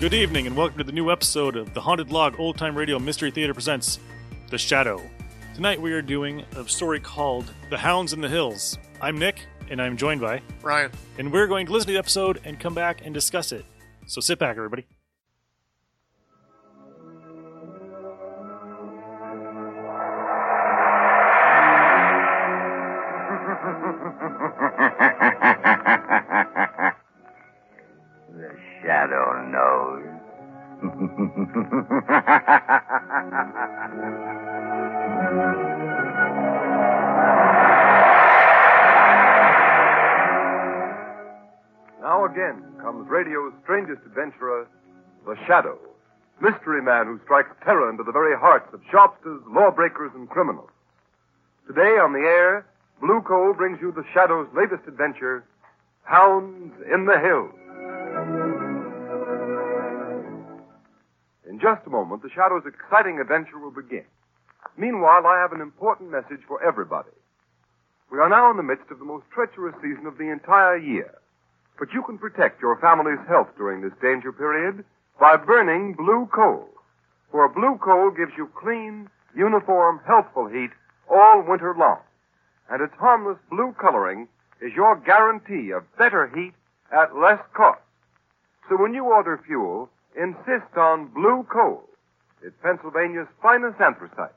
Good 0.00 0.14
evening, 0.14 0.46
and 0.46 0.56
welcome 0.56 0.78
to 0.78 0.84
the 0.84 0.92
new 0.92 1.10
episode 1.12 1.56
of 1.56 1.74
the 1.74 1.80
Haunted 1.80 2.10
Log 2.10 2.40
Old 2.40 2.56
Time 2.56 2.74
Radio 2.74 2.98
Mystery 2.98 3.30
Theater 3.30 3.52
presents 3.52 3.98
The 4.48 4.56
Shadow. 4.56 5.02
Tonight 5.54 5.80
we 5.80 5.92
are 5.92 6.00
doing 6.00 6.42
a 6.56 6.66
story 6.66 7.00
called 7.00 7.52
The 7.68 7.76
Hounds 7.76 8.14
in 8.14 8.22
the 8.22 8.28
Hills. 8.28 8.78
I'm 9.02 9.18
Nick, 9.18 9.44
and 9.68 9.80
I'm 9.80 9.98
joined 9.98 10.22
by, 10.22 10.40
Ryan. 10.62 10.90
and 11.18 11.30
we're 11.30 11.46
going 11.46 11.66
to 11.66 11.72
listen 11.72 11.88
to 11.88 11.92
the 11.92 11.98
episode 11.98 12.40
and 12.44 12.58
come 12.58 12.74
back 12.74 13.04
and 13.04 13.12
discuss 13.12 13.52
it. 13.52 13.66
So 14.06 14.22
sit 14.22 14.38
back, 14.38 14.56
everybody. 14.56 14.86
The 28.32 28.50
shadow 28.82 29.39
knows. 29.39 29.39
Now 42.00 42.24
again 42.24 42.64
comes 42.80 43.06
radio's 43.10 43.52
strangest 43.62 44.00
adventurer, 44.06 44.66
the 45.26 45.36
Shadow, 45.46 45.78
mystery 46.40 46.80
man 46.80 47.04
who 47.04 47.20
strikes 47.24 47.50
terror 47.64 47.90
into 47.90 48.02
the 48.02 48.12
very 48.12 48.34
hearts 48.34 48.72
of 48.72 48.80
shopsters, 48.90 49.42
lawbreakers, 49.46 50.12
and 50.14 50.26
criminals. 50.30 50.70
Today 51.66 51.98
on 52.00 52.14
the 52.14 52.20
air, 52.20 52.64
Blue 53.02 53.20
Coal 53.20 53.52
brings 53.52 53.78
you 53.82 53.92
the 53.92 54.04
Shadow's 54.14 54.48
latest 54.56 54.88
adventure, 54.88 55.44
Hounds 56.04 56.72
in 56.90 57.04
the 57.04 57.18
Hills. 57.18 57.52
Just 61.60 61.86
a 61.86 61.90
moment, 61.90 62.22
the 62.22 62.30
Shadow's 62.30 62.66
exciting 62.66 63.20
adventure 63.20 63.58
will 63.58 63.70
begin. 63.70 64.04
Meanwhile, 64.76 65.26
I 65.26 65.38
have 65.40 65.52
an 65.52 65.60
important 65.60 66.10
message 66.10 66.40
for 66.48 66.62
everybody. 66.62 67.10
We 68.10 68.18
are 68.18 68.28
now 68.28 68.50
in 68.50 68.56
the 68.56 68.62
midst 68.62 68.90
of 68.90 68.98
the 68.98 69.04
most 69.04 69.24
treacherous 69.32 69.74
season 69.82 70.06
of 70.06 70.18
the 70.18 70.30
entire 70.30 70.76
year. 70.76 71.14
But 71.78 71.92
you 71.92 72.02
can 72.02 72.18
protect 72.18 72.60
your 72.60 72.76
family's 72.76 73.24
health 73.28 73.48
during 73.56 73.80
this 73.80 73.92
danger 74.02 74.32
period 74.32 74.84
by 75.18 75.36
burning 75.36 75.94
blue 75.94 76.28
coal. 76.34 76.68
For 77.30 77.48
blue 77.48 77.78
coal 77.82 78.10
gives 78.10 78.32
you 78.36 78.50
clean, 78.56 79.08
uniform, 79.36 80.00
healthful 80.06 80.48
heat 80.48 80.70
all 81.08 81.44
winter 81.46 81.74
long. 81.78 82.00
And 82.68 82.82
its 82.82 82.94
harmless 82.98 83.38
blue 83.50 83.74
coloring 83.80 84.28
is 84.60 84.72
your 84.74 84.96
guarantee 84.96 85.70
of 85.70 85.84
better 85.96 86.30
heat 86.34 86.52
at 86.92 87.16
less 87.16 87.40
cost. 87.54 87.80
So 88.68 88.76
when 88.76 88.94
you 88.94 89.04
order 89.04 89.40
fuel, 89.46 89.90
insist 90.20 90.76
on 90.76 91.08
blue 91.08 91.46
coal. 91.50 91.88
It's 92.42 92.54
Pennsylvania's 92.62 93.28
finest 93.40 93.80
anthracite. 93.80 94.36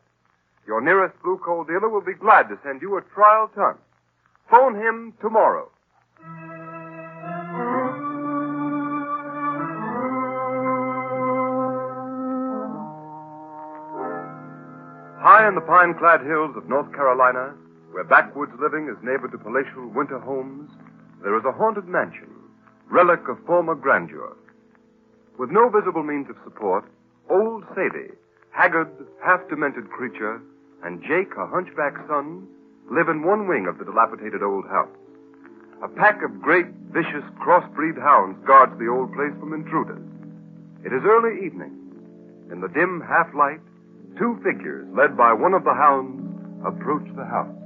Your 0.66 0.80
nearest 0.80 1.22
blue 1.22 1.38
coal 1.44 1.66
dealer 1.66 1.90
will 1.90 2.02
be 2.02 2.14
glad 2.14 2.48
to 2.48 2.58
send 2.64 2.82
you 2.82 2.98
a 2.98 3.02
trial 3.14 3.52
ton. 3.54 3.76
Phone 4.50 4.76
him 4.76 5.14
tomorrow. 5.20 5.70
High 15.20 15.48
in 15.48 15.56
the 15.56 15.62
pine 15.62 15.96
clad 16.00 16.22
hills 16.22 16.56
of 16.56 16.68
North 16.68 16.92
Carolina, 16.94 17.56
where 17.92 18.04
backwoods 18.04 18.52
living 18.60 18.88
is 18.88 18.98
neighbor 19.04 19.28
to 19.30 19.38
palatial 19.38 19.88
winter 19.88 20.20
homes, 20.20 20.70
there 21.24 21.38
is 21.38 21.46
a 21.46 21.52
haunted 21.52 21.88
mansion, 21.88 22.30
relic 22.90 23.28
of 23.30 23.38
former 23.46 23.76
grandeur. 23.76 24.36
With 25.38 25.50
no 25.50 25.70
visible 25.70 26.04
means 26.04 26.30
of 26.30 26.38
support, 26.44 26.86
old 27.30 27.64
Sadie, 27.76 28.14
haggard, 28.52 28.90
half 29.24 29.42
demented 29.50 29.90
creature, 29.90 30.42
and 30.84 31.02
Jake, 31.02 31.34
a 31.38 31.48
hunchback 31.48 31.96
son, 32.08 32.48
live 32.92 33.10
in 33.10 33.24
one 33.24 33.48
wing 33.48 33.66
of 33.68 33.78
the 33.78 33.86
dilapidated 33.86 34.44
old 34.44 34.68
house. 34.68 34.94
A 35.82 35.88
pack 35.88 36.22
of 36.24 36.42
great, 36.42 36.68
vicious, 36.92 37.24
crossbreed 37.42 38.00
hounds 38.00 38.38
guards 38.46 38.78
the 38.78 38.88
old 38.88 39.14
place 39.14 39.34
from 39.40 39.54
intruders. 39.54 40.02
It 40.86 40.94
is 40.94 41.02
early 41.04 41.46
evening. 41.46 41.72
In 42.52 42.62
the 42.62 42.68
dim 42.68 43.02
half 43.02 43.34
light, 43.34 43.60
two 44.18 44.40
figures, 44.44 44.88
led 44.96 45.18
by 45.18 45.34
one 45.34 45.54
of 45.54 45.64
the 45.64 45.74
hounds, 45.74 46.22
approach 46.66 47.08
the 47.16 47.26
house. 47.26 47.63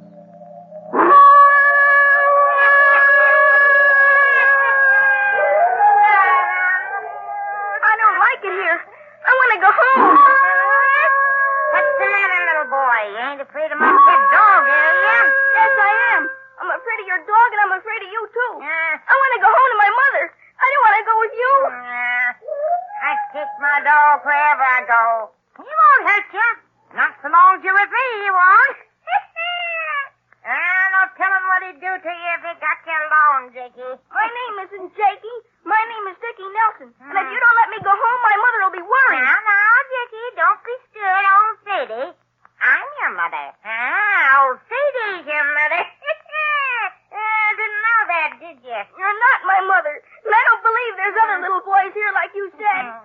Did 48.48 48.64
you? 48.64 48.80
You're 48.96 49.20
not 49.20 49.40
my 49.44 49.60
mother. 49.68 49.92
And 50.24 50.32
I 50.32 50.40
don't 50.48 50.64
believe 50.64 50.96
there's 50.96 51.20
other 51.20 51.44
little 51.44 51.60
boys 51.68 51.92
here 51.92 52.08
like 52.16 52.32
you 52.32 52.48
said. 52.56 52.84
You 52.88 53.04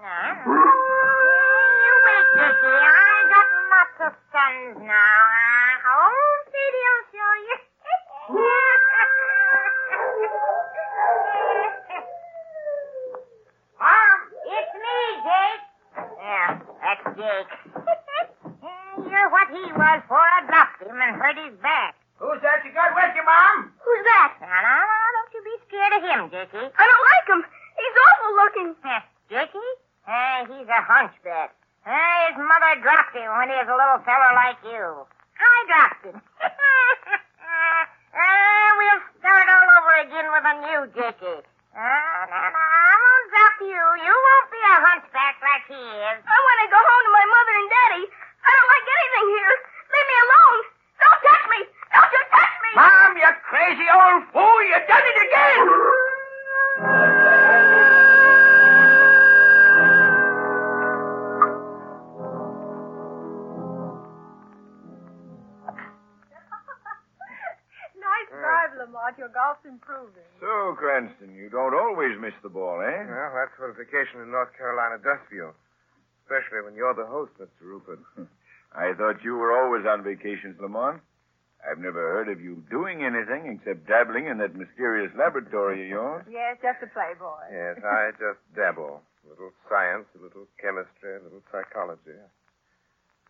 wait, 2.07 2.27
Dickie. 2.39 2.63
I 2.63 3.27
got 3.27 3.47
lots 3.75 3.99
of 4.07 4.15
sons 4.31 4.79
now. 4.87 4.95
Uh, 4.95 5.99
old 5.99 6.41
Sadie 6.47 6.87
will 6.87 7.03
show 7.11 7.33
you. 7.43 7.59
Mom, 13.83 14.19
it's 14.47 14.73
me, 14.79 14.99
Jake. 15.27 15.63
Yeah, 16.23 16.63
that's 16.87 17.03
Jake. 17.19 17.51
You're 19.11 19.31
what 19.35 19.51
he 19.51 19.75
was 19.75 19.99
before 20.07 20.23
I 20.23 20.47
dropped 20.47 20.87
him 20.87 21.03
and 21.03 21.19
hurt 21.19 21.35
his 21.35 21.59
back. 21.59 21.99
Who's 22.23 22.39
that 22.47 22.63
you 22.63 22.71
got 22.71 22.95
with 22.95 23.11
you, 23.19 23.27
Mom? 23.27 23.75
Who's 23.83 24.07
that? 24.07 24.39
Now, 24.39 24.87
now, 25.83 25.89
now, 25.89 25.99
don't 25.99 26.07
you 26.07 26.23
be 26.23 26.31
scared 26.31 26.31
of 26.31 26.31
him, 26.31 26.31
Jakey. 26.31 26.65
I 26.79 26.85
don't 26.87 27.07
like 27.11 27.27
him. 27.27 27.43
He's 27.75 27.97
awful 27.99 28.33
looking. 28.39 28.71
Jakey? 29.31 29.69
Hey, 30.07 30.47
he's 30.47 30.69
a 30.69 30.83
hunchback. 30.83 31.55
Hey, 31.85 32.31
his 32.31 32.39
mother 32.39 32.79
dropped 32.83 33.15
him 33.17 33.27
when 33.27 33.49
he 33.51 33.57
was 33.59 33.67
a 33.67 33.75
little 33.75 33.99
fellow 34.07 34.31
like 34.39 34.63
you. 34.63 35.07
I 35.43 35.67
dropped 35.67 36.05
him. 36.07 36.23
uh, 36.43 37.83
we'll 38.79 39.03
start 39.19 39.47
all 39.51 39.69
over 39.83 39.95
again 40.07 40.27
with 40.31 40.45
a 40.47 40.55
new 40.63 40.87
Jakey. 40.95 41.43
Lamont. 69.65 69.81
Improving. 69.81 70.23
So, 70.41 70.75
Cranston, 70.79 71.35
you 71.35 71.49
don't 71.49 71.75
always 71.75 72.19
miss 72.21 72.35
the 72.43 72.49
ball, 72.49 72.81
eh? 72.81 73.05
Well, 73.07 73.33
that's 73.35 73.59
what 73.59 73.71
a 73.71 73.75
vacation 73.75 74.21
in 74.23 74.31
North 74.31 74.57
Carolina 74.57 74.99
does 75.03 75.19
for 75.29 75.35
you. 75.35 75.51
Especially 76.27 76.63
when 76.65 76.75
you're 76.75 76.95
the 76.95 77.07
host, 77.07 77.33
Mr. 77.39 77.63
Rupert. 77.63 78.01
I 78.75 78.93
thought 78.95 79.23
you 79.23 79.37
were 79.37 79.53
always 79.53 79.85
on 79.87 80.03
vacations, 80.03 80.59
Lamont. 80.61 81.01
I've 81.63 81.79
never 81.79 82.01
heard 82.19 82.29
of 82.29 82.41
you 82.41 82.65
doing 82.71 83.05
anything 83.07 83.47
except 83.55 83.87
dabbling 83.87 84.27
in 84.27 84.39
that 84.39 84.57
mysterious 84.57 85.13
laboratory 85.15 85.85
of 85.85 85.89
yours. 85.89 86.25
Yes, 86.27 86.59
just 86.59 86.83
a 86.83 86.91
playboy. 86.91 87.39
Yes, 87.55 87.79
I 87.87 88.11
just 88.19 88.43
dabble. 88.57 88.99
A 88.99 89.27
little 89.31 89.55
science, 89.71 90.11
a 90.19 90.23
little 90.23 90.51
chemistry, 90.59 91.15
a 91.15 91.23
little 91.23 91.43
psychology. 91.55 92.19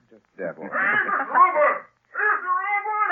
Just 0.08 0.25
dabble. 0.40 0.64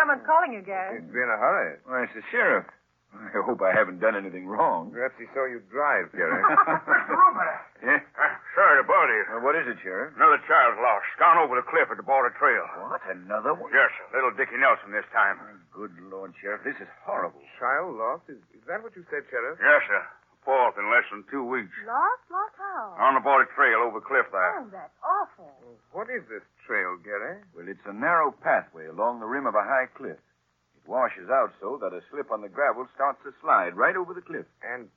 Someone's 0.00 0.24
calling 0.24 0.56
you, 0.56 0.64
Gary. 0.64 1.04
He'd 1.04 1.12
be 1.12 1.20
in 1.20 1.28
a 1.28 1.36
hurry. 1.36 1.76
Why, 1.84 2.08
it's 2.08 2.16
the 2.16 2.24
sheriff. 2.32 2.64
I 3.10 3.42
hope 3.42 3.58
I 3.62 3.74
haven't 3.74 3.98
done 3.98 4.14
anything 4.14 4.46
wrong. 4.46 4.94
Perhaps 4.94 5.18
he 5.18 5.26
saw 5.34 5.42
you 5.46 5.58
drive, 5.70 6.10
Gary. 6.14 6.30
Mr. 6.42 7.10
Rupert. 7.10 7.58
Yeah? 7.82 7.98
Uh, 8.14 8.34
Sorry 8.54 8.76
to 8.78 8.86
bother 8.86 9.14
you. 9.14 9.24
what 9.42 9.54
is 9.58 9.66
it, 9.66 9.78
Sheriff? 9.82 10.14
Another 10.14 10.38
child's 10.46 10.78
lost. 10.78 11.06
Gone 11.18 11.38
over 11.42 11.58
the 11.58 11.66
cliff 11.66 11.90
at 11.90 11.96
the 11.98 12.06
border 12.06 12.30
trail. 12.38 12.62
What? 12.86 13.02
Another 13.10 13.54
one? 13.54 13.70
Yes, 13.74 13.90
sir. 13.98 14.20
Little 14.20 14.34
Dickie 14.38 14.58
Nelson 14.62 14.94
this 14.94 15.06
time. 15.10 15.38
Good 15.74 15.90
Lord, 16.10 16.34
Sheriff. 16.38 16.62
This 16.62 16.78
is 16.78 16.90
horrible. 17.02 17.42
Child 17.58 17.98
lost? 17.98 18.26
Is, 18.30 18.38
is 18.54 18.62
that 18.70 18.82
what 18.82 18.94
you 18.94 19.02
said, 19.10 19.26
Sheriff? 19.30 19.58
Yes, 19.58 19.82
sir. 19.90 20.02
Fourth 20.46 20.78
in 20.80 20.86
less 20.88 21.04
than 21.12 21.26
two 21.30 21.44
weeks. 21.44 21.72
Lost? 21.84 22.24
Lost 22.30 22.56
how? 22.56 22.96
On 23.00 23.14
the 23.18 23.20
border 23.24 23.46
trail 23.58 23.84
over 23.84 24.00
cliff 24.00 24.24
there. 24.32 24.54
Oh, 24.62 24.66
that's 24.72 24.96
awful. 25.04 25.50
What 25.92 26.08
is 26.08 26.22
this 26.30 26.42
trail, 26.66 26.96
Gary? 27.04 27.42
Well, 27.56 27.66
it's 27.68 27.84
a 27.84 27.92
narrow 27.92 28.32
pathway 28.44 28.86
along 28.88 29.20
the 29.20 29.26
rim 29.28 29.44
of 29.46 29.54
a 29.54 29.62
high 29.66 29.86
cliff. 29.98 30.16
It 30.84 30.88
washes 30.88 31.28
out 31.30 31.52
so 31.60 31.78
that 31.80 31.92
a 31.92 32.00
slip 32.10 32.30
on 32.30 32.40
the 32.42 32.48
gravel 32.48 32.86
starts 32.94 33.20
to 33.24 33.32
slide 33.40 33.76
right 33.76 33.96
over 33.96 34.14
the 34.14 34.22
cliff. 34.24 34.46
And 34.64 34.88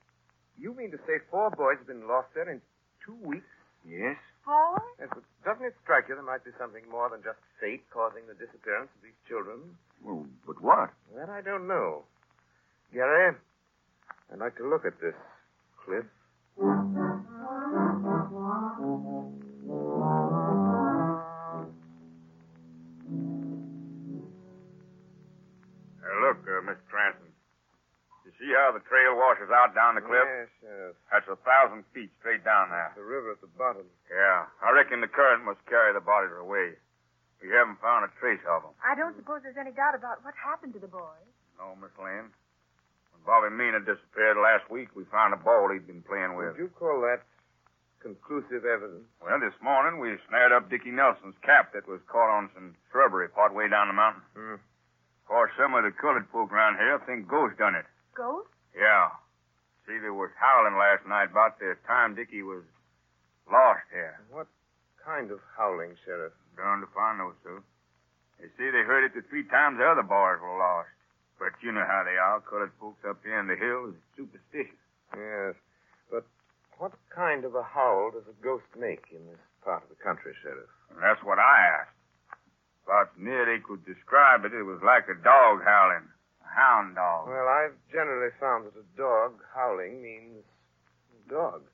you 0.58 0.74
mean 0.74 0.90
to 0.90 0.98
say 1.06 1.20
four 1.30 1.50
boys 1.50 1.78
have 1.78 1.86
been 1.86 2.08
lost 2.08 2.28
there 2.34 2.50
in 2.50 2.60
two 3.04 3.16
weeks? 3.22 3.46
Yes? 3.86 4.16
Four? 4.44 4.80
Yes, 4.98 5.08
but 5.12 5.24
doesn't 5.44 5.64
it 5.64 5.74
strike 5.82 6.08
you 6.08 6.14
there 6.14 6.24
might 6.24 6.44
be 6.44 6.52
something 6.58 6.84
more 6.90 7.10
than 7.10 7.20
just 7.22 7.38
fate 7.60 7.84
causing 7.92 8.24
the 8.26 8.34
disappearance 8.34 8.88
of 8.96 9.02
these 9.02 9.18
children? 9.28 9.76
Well, 10.02 10.26
but 10.46 10.60
what? 10.60 10.90
That 11.16 11.28
I 11.28 11.40
don't 11.40 11.68
know. 11.68 12.04
Gary, 12.92 13.36
I'd 14.32 14.38
like 14.38 14.56
to 14.56 14.68
look 14.68 14.84
at 14.84 15.00
this 15.00 15.16
cliff. 15.84 16.04
Look, 26.34 26.46
uh, 26.50 26.62
Mr. 26.66 26.82
Cranston. 26.90 27.30
You 28.24 28.32
see 28.40 28.50
how 28.56 28.72
the 28.72 28.80
trail 28.88 29.14
washes 29.20 29.52
out 29.52 29.76
down 29.76 30.00
the 30.00 30.04
cliff? 30.04 30.24
Yes, 30.24 30.48
Sheriff. 30.64 30.96
That's 31.12 31.28
a 31.28 31.36
thousand 31.44 31.84
feet 31.92 32.08
straight 32.24 32.40
down 32.40 32.72
there. 32.72 32.90
The 32.96 33.04
river 33.04 33.36
at 33.36 33.40
the 33.44 33.52
bottom. 33.52 33.84
Yeah, 34.08 34.48
I 34.64 34.72
reckon 34.72 35.04
the 35.04 35.12
current 35.12 35.44
must 35.44 35.60
carry 35.68 35.92
the 35.92 36.00
bodies 36.00 36.32
away. 36.32 36.80
We 37.44 37.52
haven't 37.52 37.76
found 37.84 38.08
a 38.08 38.10
trace 38.16 38.40
of 38.48 38.64
them. 38.64 38.72
I 38.80 38.96
don't 38.96 39.12
suppose 39.20 39.44
there's 39.44 39.60
any 39.60 39.76
doubt 39.76 39.92
about 39.92 40.24
what 40.24 40.32
happened 40.40 40.72
to 40.72 40.80
the 40.80 40.88
boys. 40.88 41.28
No, 41.60 41.76
Miss 41.76 41.92
Lane. 42.00 42.32
When 43.12 43.20
Bobby 43.28 43.52
Mina 43.52 43.84
disappeared 43.84 44.40
last 44.40 44.72
week, 44.72 44.88
we 44.96 45.04
found 45.12 45.36
a 45.36 45.40
ball 45.44 45.68
he'd 45.68 45.84
been 45.84 46.00
playing 46.00 46.40
with. 46.40 46.56
Would 46.56 46.64
you 46.64 46.72
call 46.72 47.04
that 47.04 47.28
conclusive 48.00 48.64
evidence? 48.64 49.04
Well, 49.20 49.36
this 49.36 49.52
morning 49.60 50.00
we 50.00 50.16
snared 50.32 50.52
up 50.56 50.72
Dickie 50.72 50.96
Nelson's 50.96 51.36
cap 51.44 51.76
that 51.76 51.84
was 51.84 52.00
caught 52.08 52.32
on 52.32 52.48
some 52.56 52.72
shrubbery 52.88 53.28
part 53.28 53.52
way 53.52 53.68
down 53.68 53.88
the 53.92 53.96
mountain. 53.96 54.24
Hmm. 54.32 54.56
Of 55.24 55.32
course, 55.32 55.52
some 55.56 55.72
of 55.72 55.88
the 55.88 55.90
colored 55.90 56.28
folk 56.28 56.52
around 56.52 56.76
here 56.76 57.00
think 57.08 57.24
ghosts 57.26 57.56
done 57.56 57.74
it. 57.74 57.88
Ghosts? 58.12 58.52
Yeah. 58.76 59.08
See, 59.88 59.96
they 59.96 60.12
was 60.12 60.28
howling 60.36 60.76
last 60.76 61.08
night 61.08 61.32
about 61.32 61.58
the 61.58 61.76
time 61.88 62.12
Dickie 62.14 62.44
was 62.44 62.60
lost 63.48 63.88
here. 63.88 64.20
What 64.28 64.48
kind 65.00 65.32
of 65.32 65.40
howling, 65.56 65.96
Sheriff? 66.04 66.32
Darned 66.56 66.84
if 66.84 66.92
I 66.92 67.16
know, 67.16 67.32
sir. 67.42 67.56
They 68.36 68.52
say 68.60 68.68
they 68.68 68.84
heard 68.84 69.04
it 69.04 69.16
the 69.16 69.24
three 69.32 69.48
times 69.48 69.78
the 69.80 69.88
other 69.88 70.04
boys 70.04 70.44
were 70.44 70.60
lost. 70.60 70.92
But 71.40 71.56
you 71.64 71.72
know 71.72 71.88
how 71.88 72.04
they 72.04 72.20
are. 72.20 72.40
Colored 72.44 72.72
folks 72.78 73.00
up 73.08 73.16
here 73.24 73.40
in 73.40 73.48
the 73.48 73.56
hills 73.56 73.96
is 73.96 74.04
superstitious. 74.16 74.84
Yes. 75.16 75.56
But 76.12 76.28
what 76.76 76.92
kind 77.08 77.44
of 77.44 77.54
a 77.54 77.62
howl 77.64 78.12
does 78.12 78.28
a 78.28 78.36
ghost 78.44 78.68
make 78.76 79.08
in 79.08 79.24
this 79.26 79.40
part 79.64 79.82
of 79.82 79.88
the 79.88 80.00
country, 80.04 80.36
Sheriff? 80.42 80.68
And 80.92 81.00
that's 81.00 81.24
what 81.24 81.38
I 81.40 81.80
asked. 81.80 81.93
About 82.84 83.16
as 83.16 83.18
near 83.18 83.48
they 83.48 83.64
could 83.64 83.84
describe 83.88 84.44
it, 84.44 84.52
it 84.52 84.62
was 84.62 84.80
like 84.84 85.08
a 85.08 85.16
dog 85.24 85.64
howling. 85.64 86.04
A 86.44 86.50
hound 86.52 86.94
dog. 86.94 87.28
Well, 87.28 87.48
I've 87.48 87.76
generally 87.90 88.30
found 88.38 88.68
that 88.68 88.76
a 88.76 88.84
dog 88.96 89.40
howling 89.56 90.02
means 90.02 90.44
dog. 91.28 91.64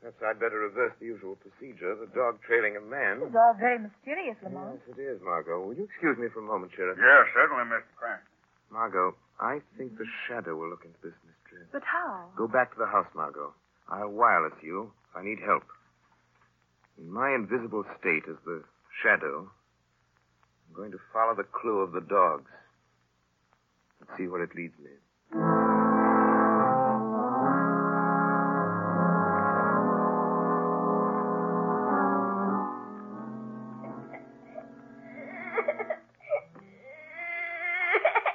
Perhaps 0.00 0.16
I'd 0.24 0.40
better 0.40 0.64
reverse 0.64 0.96
the 0.96 1.12
usual 1.12 1.36
procedure. 1.36 1.92
The 1.92 2.08
dog 2.16 2.40
trailing 2.40 2.72
a 2.76 2.80
man. 2.80 3.20
It's 3.20 3.36
all 3.36 3.52
very 3.52 3.78
mysterious, 3.78 4.36
Lamont. 4.40 4.80
Yes, 4.88 4.96
it 4.96 5.00
is, 5.00 5.20
Margot. 5.20 5.60
Will 5.60 5.76
you 5.76 5.84
excuse 5.84 6.16
me 6.16 6.32
for 6.32 6.40
a 6.40 6.48
moment, 6.48 6.72
Sheriff? 6.72 6.96
Yes, 6.96 7.28
certainly, 7.36 7.68
Mr. 7.68 7.84
Cranston. 8.00 8.32
Margot, 8.72 9.12
I 9.40 9.60
think 9.76 9.98
the 9.98 10.08
shadow 10.24 10.56
will 10.56 10.70
look 10.70 10.88
into 10.88 10.96
this 11.04 11.16
mystery. 11.20 11.68
But 11.72 11.84
how? 11.84 12.32
Go 12.36 12.48
back 12.48 12.72
to 12.72 12.78
the 12.78 12.86
house, 12.86 13.08
Margot. 13.14 13.52
I'll 13.92 14.08
wireless 14.08 14.56
you 14.62 14.90
if 15.10 15.16
I 15.16 15.22
need 15.22 15.38
help. 15.44 15.64
In 16.96 17.12
my 17.12 17.34
invisible 17.34 17.84
state 18.00 18.24
as 18.24 18.40
the 18.46 18.64
shadow, 19.02 19.50
I'm 20.70 20.76
going 20.76 20.92
to 20.92 21.00
follow 21.12 21.34
the 21.34 21.42
clue 21.42 21.80
of 21.80 21.90
the 21.90 22.00
dogs 22.00 22.50
and 23.98 24.08
see 24.16 24.28
where 24.28 24.42
it 24.42 24.54
leads 24.54 24.78
me. 24.78 24.90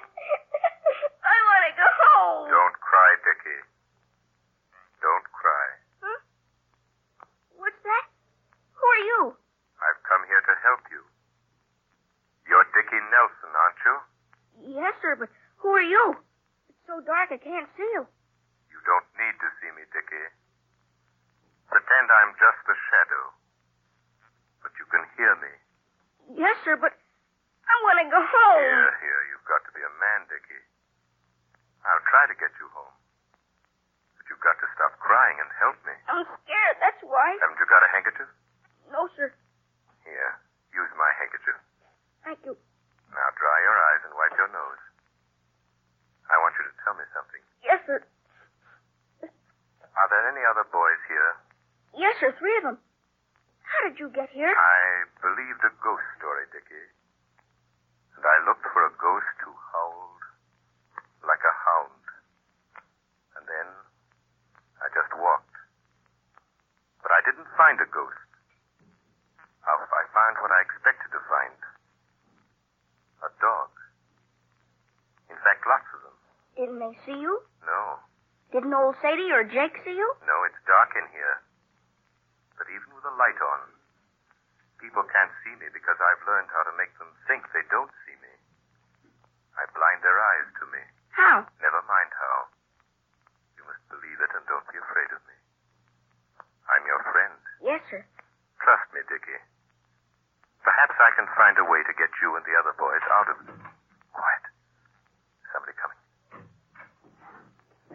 I 0.06 1.36
want 1.50 1.64
to 1.66 1.74
go 1.80 1.88
home. 1.88 2.46
Don't 2.52 2.78
cry, 2.84 3.10
Dickie. 3.26 3.64
Don't 5.02 5.28
cry. 5.34 5.66
Huh? 6.04 6.20
What's 7.58 7.82
that? 7.82 8.06
Who 8.78 8.86
are 8.86 9.04
you? 9.06 9.22
I've 9.82 10.02
come 10.06 10.24
here 10.30 10.44
to 10.44 10.54
help 10.62 10.84
you. 10.92 11.02
You're 12.46 12.68
Dickie 12.78 13.02
Nelson, 13.10 13.52
aren't 13.54 13.82
you? 13.82 13.96
Yes, 14.78 14.94
sir, 15.02 15.18
but 15.18 15.30
who 15.58 15.70
are 15.74 15.84
you? 15.86 16.16
It's 16.70 16.84
so 16.86 17.02
dark 17.02 17.34
I 17.34 17.42
can't 17.42 17.70
see 17.74 17.90
you. 17.98 18.06
You 18.70 18.80
don't 18.86 19.10
need 19.18 19.36
to 19.42 19.50
see 19.62 19.72
me, 19.74 19.84
Dickie. 19.90 20.30
Pretend 21.74 22.06
I'm 22.14 22.38
just 22.38 22.62
a 22.70 22.78
shadow. 22.78 23.26
But 24.62 24.72
you 24.78 24.86
can 24.94 25.04
hear 25.18 25.34
me. 25.42 25.54
Yes, 26.38 26.58
sir, 26.66 26.78
but 26.78 26.94
I 27.66 27.74
want 27.86 27.98
to 28.06 28.08
go 28.14 28.22
home. 28.22 28.62
Here, 28.62 28.94
here, 29.02 29.22
you've 29.34 29.46
got 29.50 29.62
to 29.66 29.72
be 29.74 29.82
a 29.82 29.94
man, 29.98 30.30
Dickie. 30.30 30.66
I'll 31.86 32.06
try 32.10 32.26
to 32.30 32.38
get 32.38 32.54
you 32.62 32.70
home. 32.74 32.94
But 34.18 34.26
you've 34.30 34.42
got 34.42 34.58
to 34.62 34.68
stop 34.78 34.98
crying 35.02 35.38
and 35.42 35.50
help 35.62 35.78
me. 35.86 35.94
I'm 36.10 36.26
scared, 36.46 36.78
that's 36.82 37.02
why. 37.06 37.38
Haven't 37.42 37.58
you 37.62 37.68
got 37.70 37.82
a 37.86 37.90
handkerchief? 37.94 38.30
No, 38.94 39.10
sir. 39.18 39.34
Here, 40.06 40.32
use 40.74 40.90
my 40.98 41.10
handkerchief. 41.22 41.58
Thank 42.26 42.42
you. 42.42 42.58
Now 43.14 43.30
dry 43.38 43.58
your 43.62 43.78
eyes 43.78 44.02
and 44.10 44.14
wipe 44.18 44.34
your 44.34 44.50
nose. 44.50 44.82
I 46.26 46.42
want 46.42 46.58
you 46.58 46.66
to 46.66 46.74
tell 46.82 46.98
me 46.98 47.06
something. 47.14 47.42
Yes, 47.62 47.82
sir. 47.86 48.02
Are 49.94 50.10
there 50.10 50.26
any 50.34 50.42
other 50.42 50.66
boys 50.74 51.02
here? 51.06 51.32
Yes, 51.94 52.18
sir, 52.18 52.34
three 52.42 52.58
of 52.58 52.66
them. 52.66 52.78
How 53.62 53.80
did 53.88 54.02
you 54.02 54.10
get 54.10 54.34
here? 54.34 54.52
I 54.52 55.06
believed 55.22 55.62
a 55.70 55.72
ghost 55.86 56.04
story, 56.18 56.50
Dickie. 56.50 56.90
And 58.18 58.26
I 58.26 58.38
looked 58.50 58.66
for 58.74 58.84
a 58.90 58.94
ghost 58.98 59.36
who 59.46 59.54
howled 59.54 60.22
like 61.30 61.46
a 61.46 61.56
hound. 61.56 62.04
And 63.38 63.46
then 63.46 63.68
I 64.82 64.90
just 64.98 65.14
walked. 65.14 65.56
But 67.06 67.14
I 67.14 67.22
didn't 67.22 67.48
find 67.54 67.78
a 67.80 67.90
ghost. 67.94 68.18
I 69.62 69.72
I 69.78 70.04
found 70.14 70.42
what 70.42 70.50
I 70.52 70.62
expected 70.66 71.14
to 71.14 71.22
find. 71.30 71.54
A 73.24 73.32
dog. 73.42 73.72
In 75.32 75.40
fact, 75.42 75.66
lots 75.66 75.88
of 75.98 76.04
them. 76.06 76.18
Didn't 76.54 76.78
they 76.78 76.94
see 77.06 77.16
you? 77.16 77.42
No. 77.66 78.02
Didn't 78.52 78.74
old 78.74 78.98
Sadie 79.02 79.32
or 79.32 79.46
Jake 79.46 79.78
see 79.86 79.94
you? 79.96 80.10
No, 80.26 80.36
it's 80.50 80.60
dark 80.66 80.94
in 80.98 81.06
here. 81.14 81.42
But 82.58 82.68
even 82.72 82.90
with 82.96 83.06
a 83.06 83.16
light 83.16 83.38
on, 83.38 83.60
people 84.80 85.04
can't 85.08 85.34
see 85.46 85.54
me 85.60 85.70
because 85.74 85.98
I've 86.00 86.24
learned 86.26 86.50
how 86.50 86.64
to 86.66 86.74
make 86.78 86.92
them 86.98 87.12
think 87.28 87.46
they 87.52 87.66
don't 87.70 87.92
see 88.08 88.16
me. 88.22 88.34
I 89.56 89.64
blind 89.72 90.04
their 90.04 90.18
eyes 90.20 90.50
to 90.62 90.66
me. 90.72 90.84
How? 91.16 91.48
Never 91.64 91.82
mind 91.88 92.12
how. 92.16 92.38
You 93.60 93.64
must 93.68 93.84
believe 93.88 94.20
it 94.20 94.32
and 94.36 94.44
don't 94.48 94.68
be 94.72 94.80
afraid 94.80 95.10
of 95.16 95.22
me. 95.28 95.36
I'm 96.68 96.84
your 96.88 97.02
friend. 97.12 97.36
Yes, 97.64 97.82
sir. 97.92 98.04
Trust 98.60 98.88
me, 98.92 99.04
Dickie. 99.08 99.42
Perhaps 100.66 100.98
I 100.98 101.12
can 101.14 101.30
find 101.38 101.56
a 101.62 101.68
way 101.70 101.86
to 101.86 101.94
get 101.94 102.10
you 102.24 102.34
and 102.36 102.44
the 102.44 102.56
other 102.58 102.74
boys 102.74 103.04
out 103.14 103.30
of 103.30 103.38
it. 103.46 103.54
Quiet. 104.12 104.46
Somebody 105.54 105.76
coming. 105.78 106.02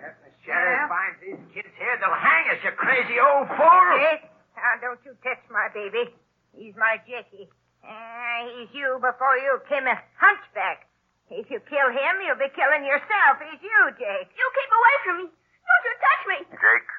If 0.01 0.15
the 0.23 0.31
sheriff 0.47 0.87
finds 0.89 1.19
these 1.21 1.43
kids 1.53 1.73
here, 1.77 1.99
they'll 1.99 2.15
hang 2.15 2.45
us, 2.55 2.63
you 2.63 2.73
crazy 2.79 3.19
old 3.19 3.51
fool. 3.53 3.85
Jake, 4.01 4.31
now 4.57 4.79
don't 4.81 5.03
you 5.05 5.13
touch 5.21 5.43
my 5.51 5.60
baby. 5.75 6.11
He's 6.57 6.75
my 6.77 6.99
Jackie. 7.07 7.49
Ah, 7.85 8.45
he's 8.45 8.69
you 8.75 8.99
before 9.01 9.37
you 9.41 9.61
came 9.69 9.87
a 9.87 9.97
hunchback. 10.19 10.87
If 11.31 11.47
you 11.49 11.63
kill 11.63 11.89
him, 11.95 12.15
you'll 12.27 12.43
be 12.43 12.51
killing 12.53 12.83
yourself. 12.83 13.39
He's 13.39 13.63
you, 13.63 13.81
Jake. 13.95 14.31
You 14.35 14.47
keep 14.51 14.71
away 14.75 14.97
from 15.07 15.17
me. 15.23 15.27
Don't 15.31 15.85
you 15.87 15.95
touch 16.03 16.23
me. 16.27 16.39
Jake, 16.51 16.91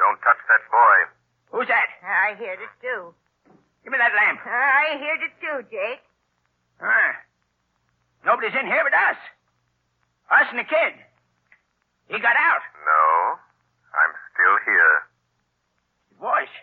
don't 0.00 0.18
touch 0.24 0.40
that 0.48 0.64
boy. 0.72 0.98
Who's 1.52 1.68
that? 1.68 1.88
I 2.00 2.34
heard 2.34 2.58
it 2.58 2.72
too. 2.80 3.12
Give 3.84 3.92
me 3.92 4.00
that 4.00 4.16
lamp. 4.16 4.40
I 4.48 4.96
heard 4.96 5.20
it 5.22 5.34
too, 5.38 5.58
Jake. 5.68 6.02
Ah. 6.80 7.20
Nobody's 8.24 8.56
in 8.56 8.66
here 8.66 8.82
but 8.82 8.96
us. 8.96 9.20
Us 10.32 10.48
and 10.50 10.58
the 10.58 10.64
kid. 10.64 10.96
He 12.08 12.16
got 12.18 12.36
out. 12.36 12.64
No, 12.80 13.36
I'm 13.92 14.12
still 14.32 14.56
here. 14.64 14.94
His 16.08 16.18
voice. 16.18 16.56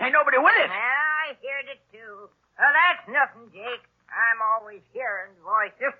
Ain't 0.00 0.12
nobody 0.12 0.36
with 0.38 0.56
us. 0.60 0.68
Well, 0.68 0.76
I 0.76 1.32
heard 1.40 1.66
it 1.72 1.80
too. 1.92 2.28
Well, 2.58 2.72
that's 2.72 3.04
nothing, 3.08 3.48
Jake. 3.52 3.84
I'm 4.12 4.40
always 4.40 4.80
hearing 4.92 5.32
voices. 5.42 5.92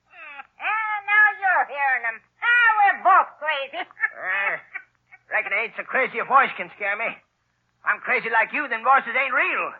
and 0.60 1.00
now 1.06 1.26
you're 1.40 1.66
hearing 1.68 2.02
them. 2.10 2.16
Ah, 2.42 2.68
we're 2.80 3.00
both 3.04 3.30
crazy. 3.40 3.82
Uh, 3.86 4.52
reckon 5.30 5.52
it 5.52 5.60
ain't 5.68 5.76
so 5.76 5.84
crazy 5.84 6.18
a 6.18 6.26
voice 6.26 6.50
can 6.56 6.68
scare 6.76 6.96
me. 6.96 7.06
If 7.12 7.84
I'm 7.84 8.00
crazy 8.02 8.28
like 8.32 8.50
you, 8.56 8.66
then 8.68 8.82
voices 8.82 9.14
ain't 9.14 9.32
real. 9.36 9.72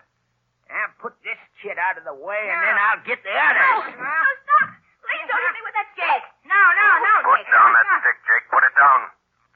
Now 0.69 0.91
put 1.01 1.15
this 1.23 1.39
kid 1.63 1.79
out 1.79 1.97
of 1.99 2.05
the 2.05 2.15
way, 2.17 2.43
and 2.43 2.59
then 2.61 2.77
I'll 2.77 3.03
get 3.07 3.23
the 3.23 3.31
No, 3.31 3.39
others. 3.39 3.95
no, 3.97 4.03
no 4.03 4.19
stop. 4.47 4.69
Please 5.07 5.27
don't 5.31 5.39
hit 5.43 5.55
me 5.55 5.63
with 5.63 5.77
that 5.79 5.89
stick. 5.95 6.23
No, 6.45 6.59
no, 6.59 6.89
no, 7.03 7.15
Put 7.31 7.39
Jake. 7.39 7.51
down 7.55 7.71
that 7.71 7.87
stick, 8.03 8.19
Jake. 8.27 8.45
Put 8.51 8.63
it 8.67 8.75
down. 8.75 9.01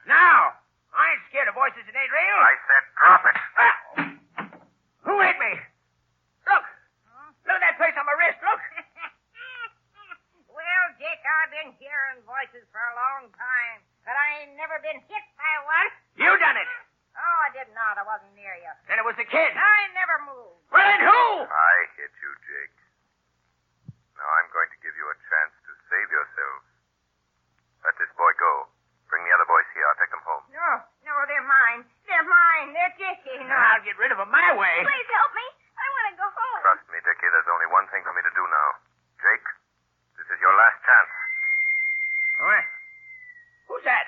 Now, 0.06 0.54
I 0.94 1.02
ain't 1.14 1.22
scared 1.30 1.50
of 1.50 1.54
voices 1.58 1.82
that 1.82 1.94
ain't 1.94 2.14
real. 2.14 2.38
I 2.42 2.54
said 2.64 2.82
drop 2.98 3.22
it. 3.26 3.36
Ah. 3.58 3.74
Who 5.06 5.14
hit 5.24 5.36
me? 5.40 5.52
Look. 6.48 6.64
Look 7.48 7.56
at 7.56 7.64
that 7.64 7.76
place 7.80 7.96
on 7.96 8.04
my 8.04 8.16
wrist. 8.20 8.38
Look. 8.44 8.60
well, 10.56 10.84
Jake, 11.00 11.22
I've 11.24 11.52
been 11.52 11.72
hearing 11.80 12.20
voices 12.28 12.64
for 12.70 12.80
a 12.80 12.94
long 12.96 13.32
time, 13.32 13.78
but 14.04 14.12
I 14.14 14.44
ain't 14.44 14.54
never 14.60 14.76
been 14.84 15.00
hit 15.08 15.24
by 15.40 15.54
one. 15.64 15.88
You 16.20 16.32
done 16.36 16.56
it. 16.60 16.68
Oh, 17.16 17.38
I 17.44 17.50
did 17.52 17.68
not. 17.74 17.98
I 17.98 18.04
wasn't 18.06 18.32
near 18.38 18.54
you. 18.60 18.72
Then 18.86 19.00
it 19.02 19.06
was 19.06 19.16
the 19.18 19.26
kid. 19.26 19.50
I 19.56 19.78
never 19.96 20.16
moved. 20.30 20.62
Well, 20.70 20.84
then 20.86 21.02
who? 21.02 21.22
I 21.48 21.74
hit 21.98 22.12
you, 22.22 22.30
Jake. 22.46 22.76
Now 24.14 24.28
I'm 24.28 24.48
going 24.52 24.70
to 24.70 24.78
give 24.84 24.94
you 24.94 25.06
a 25.10 25.16
chance 25.16 25.52
to 25.64 25.70
save 25.90 26.08
yourselves. 26.12 26.64
Let 27.82 27.96
this 27.96 28.12
boy 28.14 28.30
go. 28.36 28.68
Bring 29.10 29.26
the 29.26 29.32
other 29.34 29.48
boys 29.48 29.66
here. 29.74 29.82
I'll 29.90 29.98
take 29.98 30.12
them 30.14 30.22
home. 30.22 30.44
No, 30.54 30.68
no, 31.02 31.12
they're 31.26 31.42
mine. 31.42 31.82
They're 32.06 32.28
mine. 32.28 32.70
They're 32.76 32.94
Dickie. 32.94 33.42
No. 33.42 33.58
I'll 33.58 33.82
get 33.82 33.98
rid 33.98 34.14
of 34.14 34.22
them 34.22 34.30
my 34.30 34.54
way. 34.54 34.76
Please 34.86 35.10
help 35.10 35.32
me. 35.34 35.46
I 35.74 35.86
want 35.98 36.06
to 36.12 36.14
go 36.20 36.28
home. 36.30 36.60
Trust 36.62 36.84
me, 36.94 36.98
Dickie. 37.02 37.26
There's 37.26 37.50
only 37.50 37.66
one 37.74 37.90
thing 37.90 38.06
for 38.06 38.14
me 38.14 38.22
to 38.22 38.32
do 38.38 38.44
now. 38.46 38.68
Jake, 39.18 39.46
this 40.14 40.28
is 40.30 40.38
your 40.38 40.54
last 40.54 40.78
chance. 40.86 41.10
What? 42.38 42.64
Who's 43.66 43.84
that? 43.88 44.06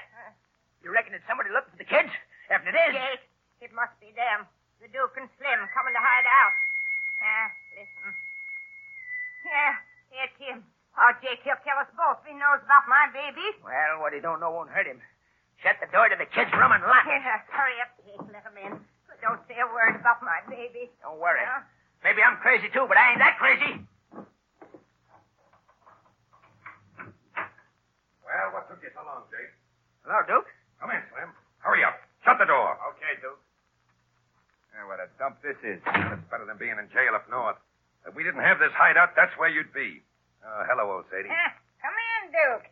You 0.86 0.94
reckon 0.94 1.18
it's 1.18 1.26
somebody 1.26 1.50
looking 1.50 1.74
for 1.74 1.80
the 1.82 1.88
kids? 1.88 2.12
If 2.52 2.62
it 2.68 2.76
is, 2.76 2.92
Jake, 2.92 3.24
it 3.64 3.72
must 3.72 3.96
be 3.98 4.12
them. 4.12 4.44
The 4.84 4.90
Duke 4.92 5.14
and 5.16 5.26
Slim 5.40 5.60
coming 5.72 5.94
to 5.96 6.02
hide 6.02 6.28
out. 6.28 6.52
Ah, 7.22 7.48
listen. 7.74 8.10
Yeah, 9.46 9.72
it's 10.26 10.36
him. 10.38 10.58
Oh, 10.98 11.12
Jake, 11.24 11.40
he'll 11.46 11.56
tell 11.64 11.80
us 11.80 11.88
both 11.96 12.20
if 12.20 12.28
he 12.28 12.36
knows 12.36 12.60
about 12.66 12.84
my 12.90 13.08
baby. 13.14 13.46
well, 13.64 14.04
what 14.72 14.88
he 14.88 14.88
don't 14.88 14.96
know 14.96 15.02
won't 15.02 15.04
hurt 15.04 15.04
him. 15.04 15.04
Shut 15.60 15.76
the 15.78 15.86
door 15.92 16.08
to 16.08 16.16
the 16.16 16.26
kids' 16.26 16.50
room 16.56 16.72
and 16.72 16.82
lock 16.82 17.06
it. 17.06 17.20
Yeah, 17.20 17.44
hurry 17.52 17.76
up, 17.84 17.92
Jake. 18.02 18.24
Let 18.32 18.42
him 18.42 18.56
in. 18.56 18.72
But 19.06 19.20
don't 19.20 19.40
say 19.46 19.60
a 19.60 19.68
word 19.68 19.94
about 20.00 20.24
my 20.24 20.40
baby. 20.48 20.90
Don't 21.04 21.20
worry. 21.20 21.44
Yeah? 21.44 21.62
Maybe 22.02 22.18
I'm 22.24 22.40
crazy 22.42 22.66
too, 22.72 22.88
but 22.88 22.98
I 22.98 23.14
ain't 23.14 23.22
that 23.22 23.38
crazy. 23.38 23.78
Well, 28.26 28.48
what 28.56 28.66
took 28.66 28.82
you 28.82 28.90
so 28.96 29.04
long, 29.04 29.22
Jake? 29.30 29.52
Hello, 30.02 30.18
Duke. 30.26 30.48
Come 30.82 30.90
in, 30.90 31.02
Slim. 31.14 31.30
Hurry 31.62 31.84
up. 31.86 31.94
Shut 32.26 32.40
the 32.42 32.48
door. 32.48 32.74
Okay, 32.96 33.14
Duke. 33.22 33.38
Yeah, 34.74 34.88
what 34.90 34.98
a 34.98 35.06
dump 35.20 35.38
this 35.44 35.60
is. 35.62 35.78
It's 35.84 36.26
better 36.32 36.48
than 36.48 36.58
being 36.58 36.74
in 36.80 36.88
jail 36.90 37.14
up 37.14 37.28
north. 37.30 37.60
If 38.02 38.18
we 38.18 38.26
didn't 38.26 38.42
have 38.42 38.58
this 38.58 38.74
hideout, 38.74 39.14
that's 39.14 39.36
where 39.38 39.52
you'd 39.52 39.70
be. 39.70 40.02
Uh, 40.42 40.66
hello, 40.66 40.90
old 40.90 41.06
Sadie. 41.12 41.30
Come 41.84 41.94
in, 41.94 42.34
Duke. 42.34 42.66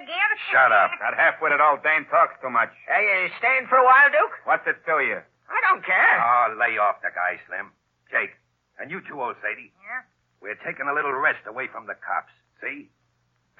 Cops 0.00 0.12
after 0.12 0.48
you 0.48 0.48
again? 0.48 0.52
Shut 0.52 0.72
up. 0.72 0.90
That 1.00 1.14
half-witted 1.16 1.60
old 1.60 1.82
dame 1.82 2.06
talks 2.08 2.34
too 2.40 2.50
much. 2.50 2.70
Hey, 2.88 3.04
you 3.04 3.30
staying 3.38 3.66
for 3.68 3.76
a 3.76 3.84
while, 3.84 4.08
Duke? 4.10 4.36
What's 4.44 4.66
it 4.66 4.80
to 4.86 4.96
you? 5.04 5.20
I 5.50 5.58
don't 5.68 5.84
care. 5.84 6.16
Oh, 6.20 6.56
lay 6.58 6.78
off 6.78 7.02
the 7.02 7.10
guy, 7.12 7.36
Slim. 7.48 7.72
Jake, 8.10 8.32
and 8.78 8.90
you 8.90 9.00
too, 9.04 9.20
old 9.20 9.36
Sadie. 9.42 9.72
Yeah? 9.82 10.02
We're 10.40 10.58
taking 10.64 10.88
a 10.88 10.94
little 10.94 11.12
rest 11.12 11.44
away 11.46 11.68
from 11.68 11.86
the 11.86 11.94
cops. 12.00 12.32
See? 12.62 12.88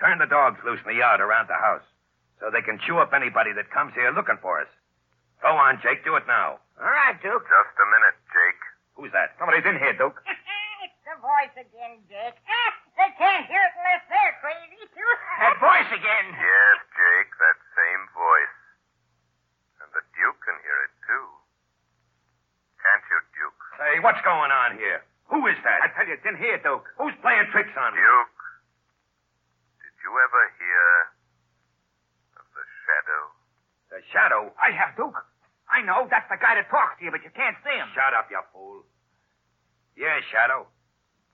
Turn 0.00 0.18
the 0.18 0.26
dogs 0.30 0.58
loose 0.64 0.80
in 0.86 0.88
the 0.96 0.98
yard 1.02 1.20
around 1.20 1.48
the 1.48 1.60
house 1.60 1.84
so 2.40 2.48
they 2.48 2.62
can 2.64 2.80
chew 2.80 2.96
up 2.98 3.12
anybody 3.12 3.52
that 3.52 3.68
comes 3.70 3.92
here 3.94 4.10
looking 4.16 4.40
for 4.40 4.60
us. 4.60 4.70
Go 5.44 5.52
on, 5.52 5.80
Jake. 5.84 6.04
Do 6.04 6.16
it 6.16 6.24
now. 6.26 6.56
All 6.80 6.88
right, 6.88 7.16
Duke. 7.20 7.44
Just 7.44 7.76
a 7.76 7.86
minute, 7.88 8.16
Jake. 8.32 8.62
Who's 8.96 9.12
that? 9.12 9.36
Somebody's 9.38 9.64
in 9.68 9.76
here, 9.76 9.92
Duke. 9.96 10.16
it's 11.20 11.28
voice 11.28 11.56
again, 11.60 12.00
Jake. 12.08 12.36
Ah, 12.48 12.72
they 12.96 13.10
can't 13.20 13.44
hear 13.44 13.60
it 13.60 13.72
unless 13.76 14.04
they're 14.08 14.36
crazy, 14.40 14.80
too. 14.88 15.12
That 15.44 15.60
voice 15.60 15.90
again. 15.92 16.26
Yes, 16.32 16.76
Jake, 16.96 17.30
that 17.36 17.58
same 17.76 18.02
voice. 18.16 18.56
And 19.84 19.88
the 19.92 20.00
Duke 20.16 20.40
can 20.40 20.56
hear 20.64 20.78
it, 20.88 20.94
too. 21.04 21.28
Can't 22.80 23.04
you, 23.12 23.18
Duke? 23.36 23.60
Say, 23.76 23.92
what's 24.00 24.22
going 24.24 24.48
on 24.48 24.80
here? 24.80 25.04
Who 25.28 25.44
is 25.44 25.60
that? 25.60 25.84
I 25.84 25.92
tell 25.92 26.08
you, 26.08 26.16
it's 26.16 26.24
in 26.24 26.40
here, 26.40 26.56
Duke. 26.64 26.88
Who's 26.96 27.14
playing 27.20 27.52
tricks 27.52 27.76
on 27.76 27.92
me? 27.92 28.00
Duke, 28.00 28.40
did 29.84 29.94
you 30.00 30.10
ever 30.16 30.42
hear 30.56 30.88
of 32.40 32.46
the 32.56 32.64
shadow? 32.64 33.22
The 33.92 34.00
shadow. 34.08 34.42
I 34.56 34.72
have, 34.72 34.96
Duke. 34.96 35.20
I 35.68 35.84
know. 35.84 36.08
That's 36.08 36.26
the 36.32 36.40
guy 36.40 36.56
that 36.56 36.66
talks 36.72 36.98
to 36.98 37.04
you, 37.04 37.12
but 37.12 37.22
you 37.22 37.30
can't 37.36 37.54
see 37.60 37.76
him. 37.76 37.92
Shut 37.92 38.16
up, 38.16 38.26
you 38.32 38.40
fool. 38.56 38.88
Yeah, 39.94 40.16
Shadow. 40.32 40.64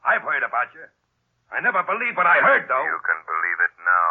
I've 0.06 0.22
heard 0.22 0.46
about 0.46 0.70
you. 0.72 0.86
I 1.50 1.58
never 1.62 1.82
believed 1.86 2.16
what 2.18 2.26
I 2.26 2.38
heard, 2.42 2.66
though. 2.70 2.82
You 2.86 2.98
can 3.06 3.20
believe 3.26 3.58
it 3.62 3.74
now. 3.82 4.10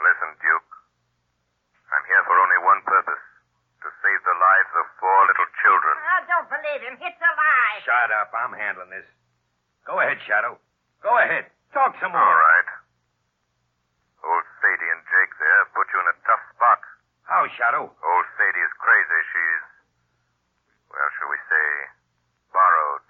Listen, 0.00 0.30
Duke. 0.40 0.70
I'm 1.90 2.04
here 2.06 2.22
for 2.26 2.36
only 2.38 2.60
one 2.62 2.80
purpose. 2.86 3.22
To 3.80 3.88
save 4.04 4.20
the 4.28 4.36
lives 4.36 4.72
of 4.76 4.84
four 5.00 5.18
little 5.24 5.48
children. 5.64 5.94
I 6.04 6.20
don't 6.28 6.48
believe 6.52 6.80
him. 6.84 6.94
It's 7.00 7.16
a 7.16 7.32
lie. 7.32 7.80
Shut 7.80 8.12
up. 8.12 8.28
I'm 8.36 8.52
handling 8.52 8.92
this. 8.92 9.08
Go 9.88 9.96
ahead, 10.04 10.20
Shadow. 10.28 10.60
Go 11.00 11.16
ahead. 11.16 11.48
Talk 11.72 11.96
some 11.96 12.12
more. 12.12 12.20
All 12.20 12.36
right. 12.44 12.68
Old 14.20 14.44
Sadie 14.60 14.90
and 14.92 15.00
Jake 15.08 15.32
there 15.40 15.56
have 15.64 15.72
put 15.72 15.88
you 15.96 15.98
in 16.04 16.12
a 16.12 16.16
tough 16.28 16.44
spot. 16.52 16.80
How, 17.24 17.48
Shadow? 17.56 17.88
Old 17.88 18.26
Sadie 18.36 18.60
is 18.68 18.74
crazy. 18.76 19.20
She's, 19.32 19.64
well, 20.92 21.08
shall 21.16 21.32
we 21.32 21.40
say, 21.48 21.66
borrowed 22.52 23.08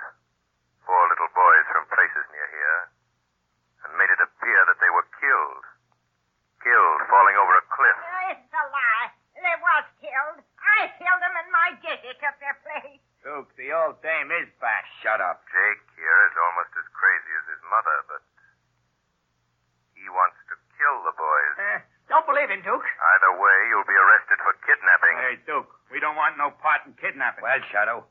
four 0.87 1.03
little 1.11 1.35
boys 1.35 1.67
from 1.75 1.83
places 1.91 2.25
near 2.31 2.47
here 2.47 2.81
and 3.91 3.99
made 3.99 4.12
it 4.15 4.23
appear 4.23 4.61
that 4.71 4.79
they 4.79 4.93
were 4.95 5.09
killed. 5.19 5.65
Killed 6.62 7.01
falling 7.11 7.35
over 7.43 7.59
a 7.59 7.65
cliff. 7.75 7.99
Uh, 7.99 8.38
It's 8.38 8.55
a 8.55 8.65
lie. 8.71 9.11
They 9.41 9.57
was 9.65 9.88
killed. 10.05 10.45
I 10.61 10.93
killed 11.01 11.21
them, 11.25 11.33
and 11.33 11.49
my 11.49 11.69
Dickie 11.81 12.12
took 12.21 12.37
their 12.45 12.53
place. 12.61 13.01
Duke, 13.25 13.49
the 13.57 13.73
old 13.73 13.97
dame 14.05 14.29
is 14.37 14.53
back. 14.61 14.85
Shut 15.01 15.17
up. 15.17 15.41
Jake 15.49 15.81
here 15.97 16.19
is 16.29 16.35
almost 16.37 16.69
as 16.77 16.85
crazy 16.93 17.33
as 17.41 17.47
his 17.57 17.62
mother, 17.73 17.97
but 18.12 18.21
he 19.97 20.05
wants 20.12 20.37
to 20.53 20.55
kill 20.77 20.97
the 21.09 21.17
boys. 21.17 21.55
Uh, 21.57 21.81
don't 22.12 22.29
believe 22.29 22.53
him, 22.53 22.61
Duke. 22.61 22.85
Either 22.85 23.33
way, 23.41 23.57
you'll 23.73 23.88
be 23.88 23.97
arrested 23.97 24.38
for 24.45 24.53
kidnapping. 24.69 25.15
Hey, 25.25 25.35
Duke, 25.49 25.69
we 25.88 26.01
don't 26.05 26.17
want 26.21 26.37
no 26.37 26.53
part 26.61 26.85
in 26.85 26.93
kidnapping. 27.01 27.41
Well, 27.45 27.61
Shadow, 27.73 28.05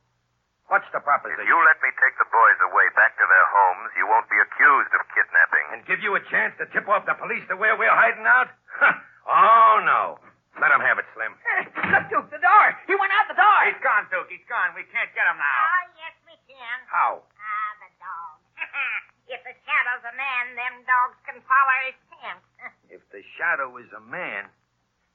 what's 0.69 0.89
the 0.93 1.01
If 1.01 1.05
proposition? 1.05 1.45
you 1.45 1.57
let 1.61 1.77
me 1.81 1.89
take 1.97 2.15
the 2.21 2.29
boys 2.29 2.59
away 2.69 2.85
back 2.97 3.17
to 3.17 3.25
their 3.25 3.47
homes, 3.53 3.89
you 3.97 4.05
won't 4.09 4.29
be 4.29 4.37
accused 4.41 4.93
of 4.97 5.01
kidnapping. 5.13 5.65
And 5.73 5.79
give 5.89 6.01
you 6.05 6.13
a 6.17 6.23
chance 6.29 6.53
to 6.61 6.69
tip 6.69 6.85
off 6.89 7.05
the 7.08 7.08
police 7.19 7.43
to 7.51 7.55
where 7.59 7.75
we're 7.75 7.91
hiding 7.91 8.25
out? 8.25 8.49
Huh. 8.79 8.95
oh, 9.29 9.83
no. 9.83 10.17
Let 10.57 10.75
him 10.75 10.83
have 10.83 10.99
it, 10.99 11.07
Slim. 11.15 11.31
Uh, 11.39 11.87
look, 11.93 12.05
Duke, 12.11 12.29
the 12.31 12.41
door. 12.41 12.65
He 12.87 12.95
went 12.95 13.11
out 13.15 13.31
the 13.31 13.37
door. 13.37 13.59
He's 13.67 13.79
gone, 13.79 14.07
Duke. 14.11 14.27
He's 14.27 14.43
gone. 14.51 14.75
We 14.75 14.83
can't 14.91 15.07
get 15.15 15.23
him 15.23 15.39
now. 15.39 15.59
Oh, 15.63 15.85
yes, 15.95 16.15
we 16.27 16.35
can. 16.51 16.77
How? 16.91 17.23
Ah, 17.23 17.71
the 17.79 17.89
dog. 18.01 18.35
if 19.35 19.39
the 19.47 19.55
shadow's 19.63 20.03
a 20.03 20.15
man, 20.19 20.43
them 20.59 20.75
dogs 20.83 21.19
can 21.23 21.39
follow 21.47 21.75
his 21.87 21.97
scent. 22.11 22.41
If 22.89 23.05
the 23.13 23.21
shadow 23.37 23.77
is 23.77 23.87
a 23.93 24.01
man, 24.01 24.49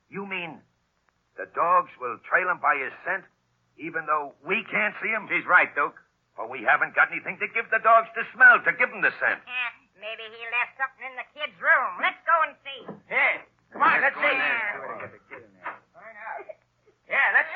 you 0.08 0.24
mean 0.24 0.62
the 1.34 1.50
dogs 1.58 1.90
will 1.98 2.22
trail 2.22 2.46
him 2.46 2.62
by 2.62 2.78
his 2.78 2.94
scent, 3.02 3.26
even 3.76 4.06
though 4.06 4.32
we 4.46 4.62
can't 4.70 4.94
see 5.02 5.10
him? 5.10 5.26
She's 5.26 5.44
right, 5.44 5.74
Duke. 5.74 5.98
For 6.38 6.46
we 6.46 6.62
haven't 6.62 6.94
got 6.94 7.10
anything 7.10 7.38
to 7.42 7.48
give 7.50 7.66
the 7.70 7.82
dogs 7.82 8.10
to 8.14 8.22
smell 8.34 8.62
to 8.62 8.72
give 8.78 8.90
them 8.94 9.02
the 9.02 9.10
scent. 9.18 9.42
Maybe 9.98 10.26
he 10.30 10.42
left 10.54 10.78
something 10.78 11.02
in 11.06 11.14
the 11.18 11.26
kid's 11.34 11.58
room. 11.62 11.90
Let's 12.02 12.22
go 12.26 12.36
and 12.46 12.54
see. 12.62 12.80
Yeah. 13.10 13.42
Come 13.74 13.82
on, 13.82 13.93
let's 14.04 14.18
see. 14.20 14.36
Yeah, 17.08 17.28
let's 17.32 17.52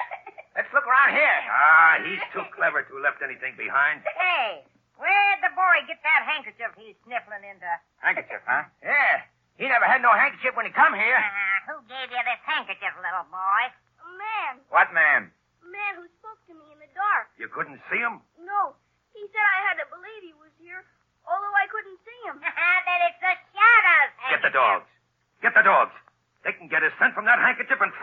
let's 0.57 0.71
look 0.73 0.87
around 0.89 1.13
here. 1.13 1.39
Ah, 1.53 2.01
he's 2.05 2.25
too 2.33 2.45
clever 2.57 2.89
to 2.89 2.93
have 2.97 3.05
left 3.05 3.21
anything 3.21 3.53
behind. 3.61 4.01
Hey, 4.05 4.65
where'd 4.97 5.41
the 5.45 5.53
boy 5.53 5.85
get 5.85 6.01
that 6.01 6.25
handkerchief 6.25 6.73
he's 6.81 6.97
sniffling 7.05 7.45
into? 7.45 7.69
Handkerchief, 8.01 8.41
huh? 8.49 8.65
Yeah. 8.81 9.29
He 9.61 9.67
never 9.67 9.85
had 9.85 10.01
no 10.01 10.15
handkerchief 10.15 10.55
when 10.55 10.65
he 10.65 10.73
come 10.73 10.95
here. 10.95 11.19
Uh, 11.19 11.59
who 11.67 11.77
gave 11.91 12.09
you 12.15 12.23
this 12.23 12.41
handkerchief, 12.47 12.95
little 12.97 13.27
boy? 13.29 13.63
A 14.01 14.09
man. 14.17 14.53
What 14.71 14.95
man 14.95 15.35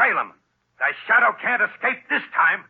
Salem, 0.06 0.38
thy 0.78 0.94
shadow 1.10 1.34
can't 1.42 1.66
escape 1.66 1.98
this 2.14 2.22
time. 2.30 2.62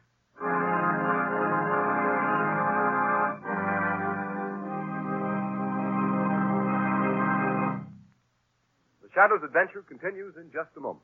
The 9.03 9.11
Shadow's 9.11 9.43
adventure 9.43 9.83
continues 9.83 10.39
in 10.39 10.47
just 10.55 10.71
a 10.77 10.79
moment. 10.79 11.03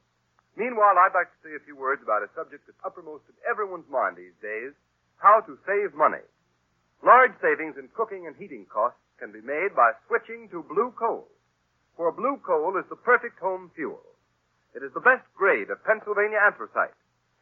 Meanwhile, 0.55 0.95
I'd 1.03 1.11
like 1.11 1.27
to 1.35 1.39
say 1.43 1.51
a 1.59 1.65
few 1.67 1.75
words 1.75 2.00
about 2.00 2.23
a 2.23 2.31
subject 2.31 2.63
that's 2.63 2.79
uppermost 2.79 3.27
in 3.27 3.35
everyone's 3.43 3.91
mind 3.91 4.15
these 4.15 4.35
days 4.39 4.71
how 5.19 5.43
to 5.43 5.59
save 5.67 5.91
money. 6.00 6.23
Large 7.03 7.35
savings 7.43 7.75
in 7.75 7.91
cooking 7.91 8.23
and 8.31 8.39
heating 8.39 8.63
costs 8.71 9.03
can 9.19 9.35
be 9.35 9.43
made 9.43 9.75
by 9.75 9.91
switching 10.07 10.47
to 10.55 10.63
blue 10.63 10.95
coal. 10.95 11.27
For 12.00 12.07
blue 12.15 12.39
coal 12.39 12.79
is 12.79 12.88
the 12.88 12.95
perfect 12.95 13.35
home 13.43 13.67
fuel. 13.75 14.11
It 14.75 14.84
is 14.84 14.94
the 14.94 15.04
best 15.04 15.25
grade 15.36 15.70
of 15.70 15.84
Pennsylvania 15.84 16.40
anthracite. 16.40 16.96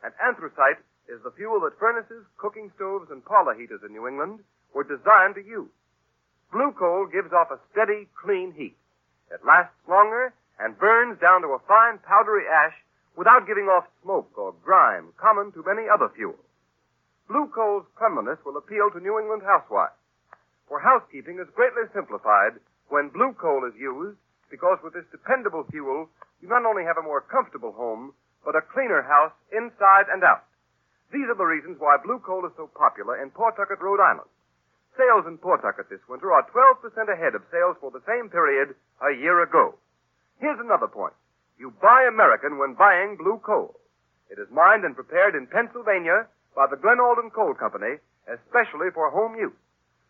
And 0.03 0.13
anthracite 0.23 0.81
is 1.07 1.21
the 1.23 1.33
fuel 1.35 1.59
that 1.61 1.77
furnaces, 1.79 2.25
cooking 2.37 2.71
stoves, 2.75 3.11
and 3.11 3.25
parlor 3.25 3.53
heaters 3.53 3.81
in 3.85 3.93
New 3.93 4.07
England 4.07 4.39
were 4.73 4.83
designed 4.83 5.35
to 5.35 5.45
use. 5.45 5.73
Blue 6.51 6.71
coal 6.71 7.05
gives 7.05 7.33
off 7.33 7.51
a 7.51 7.59
steady, 7.71 8.07
clean 8.17 8.53
heat. 8.53 8.77
It 9.29 9.45
lasts 9.45 9.77
longer 9.87 10.33
and 10.57 10.77
burns 10.77 11.19
down 11.19 11.41
to 11.41 11.53
a 11.53 11.59
fine, 11.67 11.99
powdery 11.99 12.47
ash 12.47 12.73
without 13.15 13.45
giving 13.45 13.65
off 13.65 13.85
smoke 14.01 14.31
or 14.37 14.53
grime 14.63 15.13
common 15.17 15.51
to 15.53 15.63
many 15.65 15.89
other 15.89 16.09
fuels. 16.15 16.41
Blue 17.27 17.47
coal's 17.53 17.85
cleanliness 17.95 18.39
will 18.45 18.57
appeal 18.57 18.89
to 18.89 18.99
New 18.99 19.19
England 19.19 19.43
housewives. 19.45 19.93
For 20.67 20.79
housekeeping 20.79 21.37
is 21.37 21.49
greatly 21.55 21.85
simplified 21.93 22.57
when 22.89 23.09
blue 23.09 23.33
coal 23.33 23.65
is 23.65 23.77
used 23.77 24.17
because 24.49 24.79
with 24.83 24.93
this 24.93 25.05
dependable 25.11 25.65
fuel, 25.69 26.09
you 26.41 26.47
not 26.47 26.65
only 26.65 26.83
have 26.83 26.97
a 26.97 27.05
more 27.05 27.21
comfortable 27.21 27.71
home, 27.71 28.13
but 28.43 28.55
a 28.55 28.65
cleaner 28.73 29.01
house 29.03 29.35
inside 29.51 30.07
and 30.11 30.23
out. 30.23 30.45
These 31.11 31.27
are 31.27 31.35
the 31.35 31.47
reasons 31.47 31.77
why 31.79 31.97
blue 31.97 32.19
coal 32.19 32.45
is 32.45 32.53
so 32.55 32.69
popular 32.71 33.21
in 33.21 33.31
Pawtucket, 33.31 33.81
Rhode 33.81 33.99
Island. 33.99 34.29
Sales 34.95 35.25
in 35.27 35.37
Pawtucket 35.37 35.89
this 35.89 36.03
winter 36.07 36.31
are 36.31 36.45
12% 36.51 36.83
ahead 37.09 37.35
of 37.35 37.47
sales 37.51 37.77
for 37.79 37.89
the 37.91 38.03
same 38.05 38.29
period 38.29 38.75
a 39.01 39.15
year 39.15 39.41
ago. 39.41 39.75
Here's 40.39 40.59
another 40.59 40.87
point. 40.87 41.13
You 41.57 41.73
buy 41.81 42.07
American 42.07 42.57
when 42.57 42.73
buying 42.75 43.17
blue 43.17 43.39
coal. 43.43 43.79
It 44.29 44.39
is 44.39 44.47
mined 44.51 44.85
and 44.85 44.95
prepared 44.95 45.35
in 45.35 45.47
Pennsylvania 45.47 46.27
by 46.55 46.67
the 46.69 46.77
Glen 46.77 46.99
Alden 46.99 47.31
Coal 47.31 47.53
Company, 47.53 47.97
especially 48.27 48.91
for 48.93 49.09
home 49.09 49.35
use. 49.35 49.55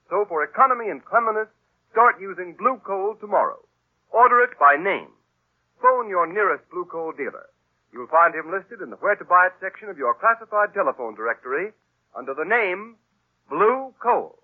So 0.09 0.25
for 0.27 0.43
economy 0.43 0.89
and 0.89 1.05
cleanliness, 1.05 1.47
start 1.91 2.19
using 2.19 2.57
blue 2.57 2.81
coal 2.85 3.15
tomorrow. 3.19 3.61
Order 4.11 4.41
it 4.43 4.57
by 4.59 4.75
name. 4.75 5.09
Phone 5.81 6.09
your 6.09 6.27
nearest 6.27 6.69
blue 6.69 6.85
coal 6.85 7.13
dealer. 7.15 7.47
You'll 7.93 8.07
find 8.07 8.35
him 8.35 8.51
listed 8.51 8.81
in 8.81 8.89
the 8.89 8.97
Where 8.97 9.15
to 9.15 9.25
Buy 9.25 9.47
It 9.47 9.53
section 9.61 9.89
of 9.89 9.97
your 9.97 10.13
classified 10.13 10.73
telephone 10.73 11.15
directory 11.15 11.71
under 12.15 12.33
the 12.33 12.45
name 12.45 12.95
Blue 13.49 13.93
Coal. 14.03 14.37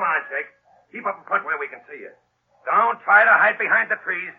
Come 0.00 0.16
on, 0.16 0.24
Jake. 0.32 0.48
Keep 0.96 1.04
up 1.04 1.20
in 1.20 1.24
front 1.28 1.44
where 1.44 1.60
we 1.60 1.68
can 1.68 1.84
see 1.84 2.00
you. 2.00 2.08
Don't 2.64 2.96
try 3.04 3.20
to 3.20 3.34
hide 3.36 3.60
behind 3.60 3.92
the 3.92 4.00
trees. 4.00 4.32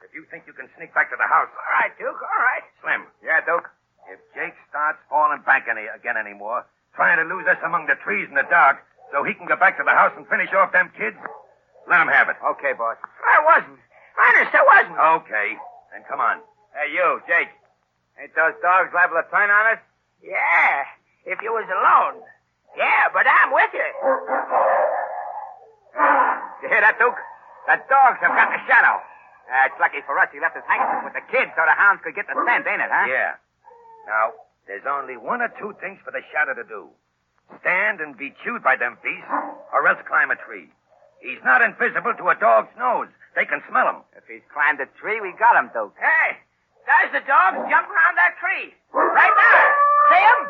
If 0.00 0.08
you 0.16 0.24
think 0.32 0.48
you 0.48 0.56
can 0.56 0.72
sneak 0.72 0.96
back 0.96 1.12
to 1.12 1.20
the 1.20 1.28
house. 1.28 1.52
All 1.52 1.72
right, 1.84 1.92
Duke, 2.00 2.16
all 2.16 2.40
right. 2.48 2.64
Slim. 2.80 3.04
Yeah, 3.20 3.44
Duke. 3.44 3.68
If 4.08 4.24
Jake 4.32 4.56
starts 4.72 5.04
falling 5.12 5.44
back 5.44 5.68
any, 5.68 5.84
again 5.84 6.16
anymore, 6.16 6.64
trying 6.96 7.20
to 7.20 7.28
lose 7.28 7.44
us 7.44 7.60
among 7.60 7.92
the 7.92 8.00
trees 8.00 8.24
in 8.24 8.40
the 8.40 8.48
dark 8.48 8.80
so 9.12 9.20
he 9.20 9.36
can 9.36 9.44
go 9.44 9.52
back 9.52 9.76
to 9.76 9.84
the 9.84 9.92
house 9.92 10.16
and 10.16 10.24
finish 10.32 10.48
off 10.56 10.72
them 10.72 10.88
kids, 10.96 11.20
let 11.92 12.00
him 12.00 12.08
have 12.08 12.32
it. 12.32 12.40
Okay, 12.56 12.72
boss. 12.72 12.96
I 13.20 13.36
wasn't. 13.44 13.84
Honest, 14.16 14.48
I 14.56 14.64
wasn't. 14.64 14.96
Okay. 14.96 15.60
Then 15.92 16.08
come 16.08 16.24
on. 16.24 16.40
Hey, 16.72 16.88
you, 16.88 17.20
Jake. 17.28 17.52
Ain't 18.16 18.32
those 18.32 18.56
dogs 18.64 18.88
liable 18.96 19.20
to 19.20 19.28
turn 19.28 19.52
on 19.52 19.76
us? 19.76 19.80
Yeah, 20.24 20.88
if 21.28 21.36
you 21.44 21.52
was 21.52 21.68
alone. 21.68 22.24
Yeah, 22.80 23.12
but 23.12 23.28
I'm 23.28 23.52
with 23.52 23.76
you. 23.76 25.01
You 25.96 26.68
hear 26.68 26.80
that, 26.82 26.96
Duke? 26.98 27.18
The 27.68 27.76
dogs 27.88 28.18
have 28.22 28.34
got 28.34 28.50
the 28.50 28.60
shadow. 28.66 28.98
Uh, 29.46 29.68
it's 29.68 29.78
lucky 29.78 30.00
for 30.06 30.16
us 30.18 30.28
he 30.32 30.40
left 30.40 30.56
his 30.56 30.64
handkerchief 30.64 31.04
with 31.04 31.16
the 31.18 31.26
kids 31.28 31.50
so 31.54 31.62
the 31.66 31.76
hounds 31.76 32.00
could 32.02 32.14
get 32.14 32.26
the 32.26 32.36
scent, 32.46 32.64
ain't 32.66 32.80
it, 32.80 32.88
huh? 32.90 33.06
Yeah. 33.10 33.36
Now, 34.06 34.32
there's 34.66 34.86
only 34.88 35.16
one 35.18 35.42
or 35.42 35.50
two 35.60 35.74
things 35.82 35.98
for 36.04 36.10
the 36.10 36.22
shadow 36.32 36.54
to 36.54 36.64
do. 36.64 36.88
Stand 37.60 38.00
and 38.00 38.16
be 38.16 38.32
chewed 38.42 38.62
by 38.64 38.76
them 38.76 38.96
beasts, 39.02 39.28
or 39.74 39.86
else 39.86 40.00
climb 40.08 40.30
a 40.30 40.38
tree. 40.40 40.70
He's 41.20 41.42
not 41.44 41.60
invisible 41.60 42.14
to 42.16 42.24
a 42.32 42.36
dog's 42.38 42.72
nose. 42.78 43.08
They 43.36 43.44
can 43.44 43.60
smell 43.68 43.86
him. 43.88 44.00
If 44.16 44.24
he's 44.26 44.42
climbed 44.52 44.80
a 44.80 44.86
tree, 44.98 45.20
we 45.20 45.34
got 45.38 45.54
him, 45.58 45.68
Duke. 45.74 45.94
Hey, 46.00 46.38
there's 46.88 47.12
the 47.12 47.24
dogs 47.28 47.60
jumping 47.68 47.92
around 47.94 48.16
that 48.16 48.34
tree. 48.40 48.72
Right 48.94 49.34
there. 49.36 49.68
See 50.10 50.24
'em? 50.24 50.40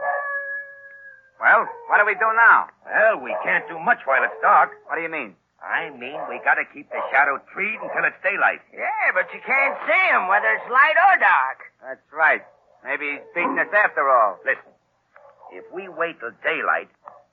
Well, 1.43 1.67
what 1.91 1.99
do 1.99 2.07
we 2.07 2.15
do 2.15 2.31
now? 2.39 2.71
Well, 2.87 3.19
we 3.19 3.35
can't 3.43 3.67
do 3.67 3.75
much 3.83 3.99
while 4.07 4.23
it's 4.23 4.39
dark. 4.39 4.79
What 4.87 4.95
do 4.95 5.03
you 5.03 5.11
mean? 5.11 5.35
I 5.59 5.91
mean, 5.91 6.23
we 6.31 6.39
gotta 6.47 6.63
keep 6.71 6.87
the 6.87 7.03
shadow 7.11 7.43
treed 7.51 7.83
until 7.83 8.07
it's 8.07 8.23
daylight. 8.23 8.63
Yeah, 8.71 9.11
but 9.11 9.27
you 9.35 9.43
can't 9.43 9.75
see 9.83 10.05
him, 10.15 10.31
whether 10.31 10.47
it's 10.55 10.71
light 10.71 10.95
or 10.95 11.19
dark. 11.19 11.59
That's 11.83 12.07
right. 12.15 12.47
Maybe 12.87 13.19
he's 13.19 13.27
beating 13.35 13.59
us 13.59 13.75
after 13.75 14.07
all. 14.07 14.39
Listen, 14.47 14.71
if 15.51 15.67
we 15.75 15.91
wait 15.91 16.23
till 16.23 16.31
daylight, 16.47 16.91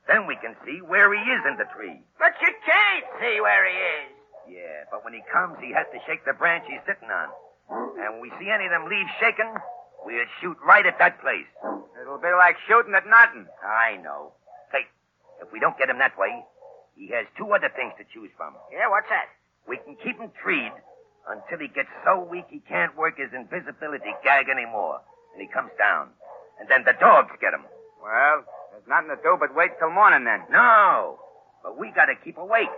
then 0.10 0.26
we 0.26 0.41
can 0.41 0.58
see 0.65 0.82
where 0.82 1.13
he 1.13 1.22
is 1.22 1.45
in 1.45 1.62
the 1.62 1.69
tree. 1.78 2.02
But 2.17 2.34
you 2.41 2.50
can't 2.65 3.06
see 3.22 3.38
where 3.41 3.62
he 3.69 3.78
is. 3.78 4.10
Yeah, 4.58 4.89
but 4.89 5.06
when 5.06 5.13
he 5.13 5.22
comes, 5.30 5.62
he 5.62 5.69
has 5.78 5.86
to 5.93 6.02
shake 6.10 6.26
the 6.26 6.34
branch 6.34 6.65
he's 6.65 6.82
sitting 6.89 7.13
on. 7.13 7.30
And 8.02 8.17
when 8.17 8.22
we 8.26 8.34
see 8.41 8.50
any 8.50 8.65
of 8.65 8.74
them 8.74 8.89
leaves 8.89 9.13
shaking, 9.22 9.54
we'll 10.05 10.29
shoot 10.41 10.57
right 10.65 10.85
at 10.85 10.97
that 10.99 11.21
place. 11.21 11.47
It'll 12.01 12.21
be 12.21 12.31
like 12.38 12.55
shooting 12.67 12.93
at 12.95 13.05
nothing. 13.07 13.47
I 13.63 13.97
know. 14.01 14.33
Say, 14.71 14.85
if 15.41 15.51
we 15.51 15.59
don't 15.59 15.77
get 15.77 15.89
him 15.89 15.99
that 15.99 16.17
way, 16.17 16.43
he 16.95 17.09
has 17.15 17.25
two 17.38 17.47
other 17.53 17.69
things 17.75 17.93
to 17.97 18.05
choose 18.13 18.31
from. 18.38 18.53
Yeah, 18.71 18.89
what's 18.89 19.07
that? 19.09 19.31
We 19.67 19.77
can 19.77 19.95
keep 20.03 20.19
him 20.19 20.31
treed 20.41 20.71
until 21.29 21.59
he 21.59 21.67
gets 21.69 21.89
so 22.03 22.23
weak 22.25 22.45
he 22.49 22.59
can't 22.67 22.95
work 22.97 23.17
his 23.17 23.31
invisibility 23.33 24.12
gag 24.23 24.49
anymore, 24.49 24.99
and 25.33 25.41
he 25.41 25.47
comes 25.47 25.71
down. 25.77 26.09
And 26.59 26.67
then 26.67 26.83
the 26.83 26.93
dogs 26.99 27.31
get 27.39 27.53
him. 27.53 27.63
Well, 28.01 28.43
there's 28.71 28.88
nothing 28.88 29.09
to 29.15 29.19
do 29.21 29.38
but 29.39 29.55
wait 29.55 29.71
till 29.79 29.91
morning 29.91 30.25
then. 30.25 30.43
No, 30.51 31.19
but 31.63 31.77
we 31.77 31.91
gotta 31.95 32.15
keep 32.23 32.38
awake. 32.38 32.71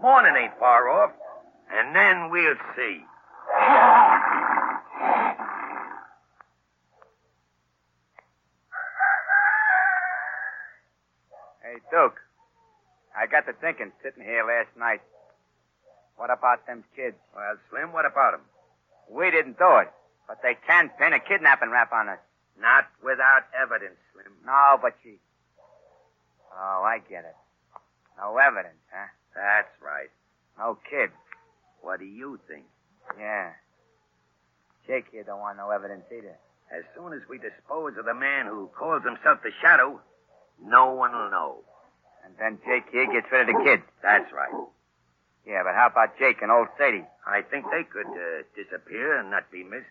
Morning 0.00 0.34
ain't 0.36 0.58
far 0.58 0.88
off, 0.90 1.12
and 1.70 1.94
then 1.94 2.30
we'll 2.30 2.58
see. 2.76 3.00
Hey, 11.62 11.78
Duke. 11.90 12.18
I 13.16 13.21
got 13.32 13.48
to 13.48 13.56
thinking 13.56 13.90
sitting 14.04 14.22
here 14.22 14.44
last 14.44 14.76
night. 14.76 15.00
What 16.20 16.28
about 16.28 16.66
them 16.66 16.84
kids? 16.94 17.16
Well, 17.34 17.56
Slim, 17.70 17.92
what 17.92 18.04
about 18.04 18.34
him? 18.34 18.44
We 19.08 19.30
didn't 19.32 19.56
do 19.56 19.80
it, 19.80 19.88
but 20.28 20.44
they 20.44 20.54
can 20.68 20.90
pin 21.00 21.16
a 21.16 21.18
kidnapping 21.18 21.70
rap 21.70 21.92
on 21.92 22.10
us. 22.10 22.20
Not 22.60 22.84
without 23.02 23.48
evidence, 23.56 23.96
Slim. 24.12 24.36
No, 24.44 24.76
but 24.80 24.92
she. 25.02 25.16
Oh, 26.52 26.84
I 26.84 27.00
get 27.08 27.24
it. 27.24 27.36
No 28.20 28.36
evidence, 28.36 28.78
huh? 28.92 29.08
That's 29.34 29.72
right. 29.80 30.12
No 30.58 30.76
kid. 30.88 31.08
What 31.80 31.98
do 31.98 32.04
you 32.04 32.38
think? 32.46 32.64
Yeah. 33.18 33.52
Jake 34.86 35.06
here 35.10 35.24
don't 35.24 35.40
want 35.40 35.56
no 35.56 35.70
evidence 35.70 36.04
either. 36.12 36.36
As 36.70 36.84
soon 36.94 37.14
as 37.14 37.20
we 37.28 37.38
dispose 37.38 37.96
of 37.98 38.04
the 38.04 38.14
man 38.14 38.46
who 38.46 38.68
calls 38.78 39.02
himself 39.02 39.40
the 39.42 39.50
Shadow, 39.62 40.00
no 40.62 40.92
one 40.92 41.12
will 41.12 41.30
know. 41.30 41.64
And 42.24 42.34
then 42.38 42.58
Jake 42.64 42.84
here 42.92 43.06
gets 43.10 43.26
rid 43.32 43.48
of 43.48 43.54
the 43.54 43.62
kids. 43.64 43.82
That's 44.02 44.30
right. 44.32 44.52
Yeah, 45.46 45.62
but 45.64 45.74
how 45.74 45.88
about 45.90 46.18
Jake 46.18 46.40
and 46.42 46.50
old 46.50 46.68
Sadie? 46.78 47.04
I 47.26 47.42
think 47.42 47.66
they 47.70 47.82
could 47.84 48.06
uh, 48.06 48.42
disappear 48.54 49.18
and 49.18 49.30
not 49.30 49.50
be 49.50 49.64
missed. 49.64 49.90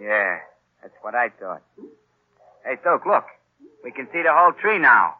Yeah, 0.00 0.38
that's 0.80 0.94
what 1.02 1.14
I 1.14 1.28
thought. 1.28 1.62
Hey, 2.64 2.76
Duke, 2.82 3.04
look. 3.06 3.24
We 3.84 3.90
can 3.92 4.06
see 4.12 4.22
the 4.22 4.32
whole 4.32 4.52
tree 4.52 4.78
now. 4.78 5.16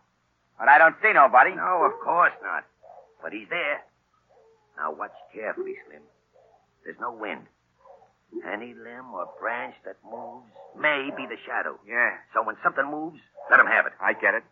But 0.58 0.68
I 0.68 0.78
don't 0.78 0.96
see 1.02 1.12
nobody. 1.12 1.54
No, 1.54 1.84
of 1.84 1.92
course 2.02 2.32
not. 2.42 2.64
But 3.22 3.32
he's 3.32 3.48
there. 3.50 3.82
Now 4.76 4.92
watch 4.92 5.12
carefully, 5.34 5.74
Slim. 5.86 6.02
There's 6.84 6.98
no 7.00 7.12
wind. 7.12 7.46
Any 8.50 8.72
limb 8.74 9.12
or 9.12 9.28
branch 9.40 9.74
that 9.84 9.96
moves 10.04 10.46
may 10.78 11.10
be 11.16 11.26
the 11.26 11.36
shadow. 11.44 11.78
Yeah, 11.86 12.16
So 12.32 12.42
when 12.42 12.56
something 12.62 12.88
moves, 12.90 13.20
let 13.50 13.60
him 13.60 13.66
have 13.66 13.86
it. 13.86 13.92
I 14.00 14.14
get 14.14 14.34
it. 14.34 14.42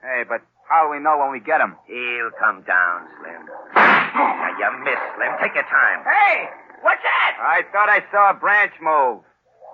Hey, 0.00 0.22
but 0.28 0.42
how 0.68 0.84
do 0.84 0.90
we 0.90 0.98
know 0.98 1.18
when 1.20 1.30
we 1.32 1.40
get 1.40 1.60
him? 1.60 1.76
He'll 1.86 2.32
come 2.40 2.64
down, 2.64 3.08
Slim. 3.20 3.44
Now, 3.76 4.50
you 4.56 4.68
missed, 4.84 5.06
Slim. 5.16 5.32
Take 5.40 5.54
your 5.54 5.68
time. 5.68 6.00
Hey, 6.04 6.48
what's 6.80 7.04
that? 7.04 7.36
I 7.36 7.62
thought 7.68 7.88
I 7.92 8.00
saw 8.08 8.30
a 8.32 8.34
branch 8.34 8.72
move. 8.80 9.20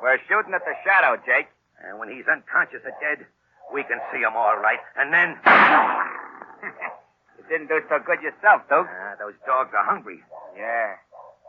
We're 0.03 0.19
shooting 0.27 0.55
at 0.55 0.65
the 0.67 0.75
shadow, 0.83 1.15
Jake. 1.23 1.47
And 1.79 1.99
when 1.99 2.11
he's 2.11 2.27
unconscious 2.27 2.83
or 2.85 2.93
dead, 2.99 3.25
we 3.73 3.85
can 3.85 4.03
see 4.13 4.21
him 4.21 4.35
all 4.35 4.59
right. 4.59 4.83
And 4.99 5.15
then. 5.15 5.39
you 7.39 7.45
didn't 7.49 7.69
do 7.69 7.81
so 7.89 8.03
good 8.03 8.21
yourself, 8.21 8.67
Duke. 8.69 8.91
Ah, 8.91 9.15
those 9.19 9.39
dogs 9.47 9.71
are 9.73 9.87
hungry. 9.87 10.21
Yeah. 10.59 10.99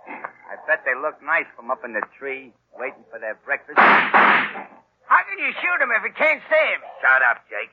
I 0.07 0.55
bet 0.67 0.85
they 0.85 0.93
look 0.93 1.17
nice 1.23 1.49
from 1.55 1.71
up 1.71 1.81
in 1.83 1.93
the 1.93 2.01
tree, 2.19 2.53
waiting 2.77 3.03
for 3.09 3.19
their 3.19 3.35
breakfast. 3.43 3.79
How 3.79 5.21
can 5.27 5.39
you 5.39 5.51
shoot 5.59 5.79
him 5.81 5.89
if 5.95 6.03
you 6.05 6.13
can't 6.13 6.41
see 6.45 6.65
him? 6.75 6.81
Shut 7.01 7.21
up, 7.23 7.43
Jake. 7.49 7.71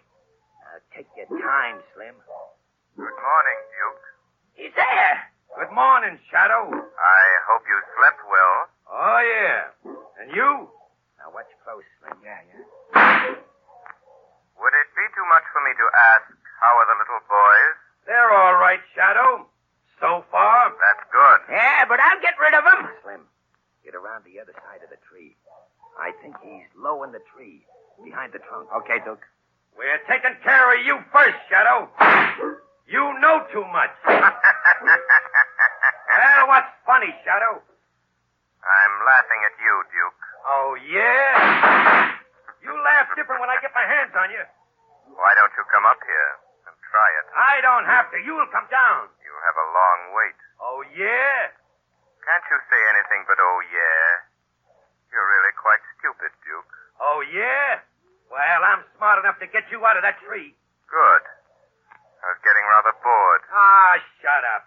Now, 0.98 1.06
take 1.06 1.30
your 1.30 1.30
time, 1.38 1.78
Slim. 1.94 2.14
Good 2.98 3.18
morning, 3.22 3.60
Duke. 3.70 4.02
He's 4.58 4.74
there. 4.74 5.30
Good 5.54 5.70
morning, 5.70 6.18
Shadow. 6.26 6.74
I 6.74 7.22
hope 7.46 7.62
you 7.70 7.78
slept 7.94 8.18
well. 8.26 8.56
Oh, 8.90 9.20
yeah. 9.22 9.94
And 10.18 10.34
you? 10.34 10.66
Now, 11.22 11.30
watch 11.30 11.46
close, 11.62 11.86
Slim. 12.02 12.18
Yeah, 12.26 12.42
yeah. 12.50 13.30
Would 13.30 14.74
it 14.74 14.88
be 14.98 15.06
too 15.14 15.26
much 15.30 15.46
for 15.54 15.62
me 15.62 15.70
to 15.78 15.86
ask 16.18 16.34
how 16.58 16.74
are 16.82 16.88
the 16.90 16.98
little 16.98 17.22
boys? 17.30 17.74
They're 18.02 18.34
all 18.34 18.58
right, 18.58 18.82
Shadow. 18.98 19.46
So 20.02 20.26
far. 20.34 20.74
That's 20.82 21.04
good. 21.14 21.40
Yeah, 21.54 21.86
but 21.86 22.02
I'll 22.02 22.22
get 22.22 22.34
rid 22.42 22.58
of 22.58 22.66
them. 22.66 22.90
Slim, 23.06 23.22
get 23.86 23.94
around 23.94 24.26
the 24.26 24.42
other 24.42 24.54
side 24.66 24.82
of 24.82 24.90
the 24.90 24.98
tree. 25.06 25.38
I 25.94 26.10
think 26.18 26.34
he's 26.42 26.66
low 26.74 27.06
in 27.06 27.14
the 27.14 27.22
tree, 27.34 27.62
behind 28.02 28.34
the 28.34 28.42
trunk. 28.42 28.66
Okay, 28.82 28.98
Duke. 29.06 29.22
We're 29.78 30.02
taking 30.10 30.34
care 30.42 30.74
of 30.74 30.82
you 30.82 30.98
first, 31.14 31.38
Shadow. 31.46 31.86
You 32.90 33.14
know 33.22 33.46
too 33.54 33.62
much. 33.70 33.94
well, 34.10 34.18
what's 36.50 36.74
funny, 36.82 37.14
Shadow? 37.22 37.62
I'm 38.58 38.94
laughing 39.06 39.40
at 39.46 39.54
you, 39.54 39.74
Duke. 39.94 40.18
Oh, 40.50 40.74
yeah? 40.82 42.10
You 42.66 42.74
laugh 42.74 43.06
different 43.14 43.38
when 43.38 43.54
I 43.54 43.62
get 43.62 43.70
my 43.70 43.86
hands 43.86 44.10
on 44.18 44.34
you. 44.34 44.42
Why 45.14 45.30
don't 45.38 45.54
you 45.54 45.62
come 45.70 45.86
up 45.86 46.02
here 46.02 46.30
and 46.66 46.74
try 46.90 47.08
it? 47.22 47.26
I 47.38 47.62
don't 47.62 47.86
have 47.86 48.10
to. 48.10 48.18
You'll 48.18 48.50
come 48.50 48.66
down. 48.74 49.06
You'll 49.22 49.44
have 49.46 49.58
a 49.62 49.68
long 49.78 49.98
wait. 50.18 50.34
Oh, 50.58 50.82
yeah? 50.90 51.54
Can't 52.26 52.46
you 52.50 52.58
say 52.66 52.80
anything 52.98 53.24
but 53.30 53.38
oh 53.38 53.62
yeah? 53.70 54.26
You're 55.14 55.28
really 55.38 55.54
quite 55.54 55.80
stupid, 55.96 56.34
Duke. 56.42 56.66
Oh, 56.98 57.22
yeah? 57.30 57.87
Well, 58.38 58.62
I'm 58.62 58.86
smart 58.94 59.18
enough 59.18 59.42
to 59.42 59.50
get 59.50 59.66
you 59.74 59.82
out 59.82 59.98
of 59.98 60.06
that 60.06 60.22
tree. 60.22 60.54
Good. 60.86 61.22
I 62.22 62.24
was 62.30 62.38
getting 62.46 62.62
rather 62.70 62.94
bored. 63.02 63.42
Ah, 63.50 63.98
shut 64.22 64.42
up. 64.54 64.62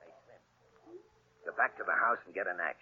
Hey, 0.00 0.08
Slim. 0.24 0.40
Go 1.44 1.52
back 1.60 1.76
to 1.76 1.84
the 1.84 1.92
house 1.92 2.16
and 2.24 2.32
get 2.32 2.48
an 2.48 2.56
axe. 2.56 2.80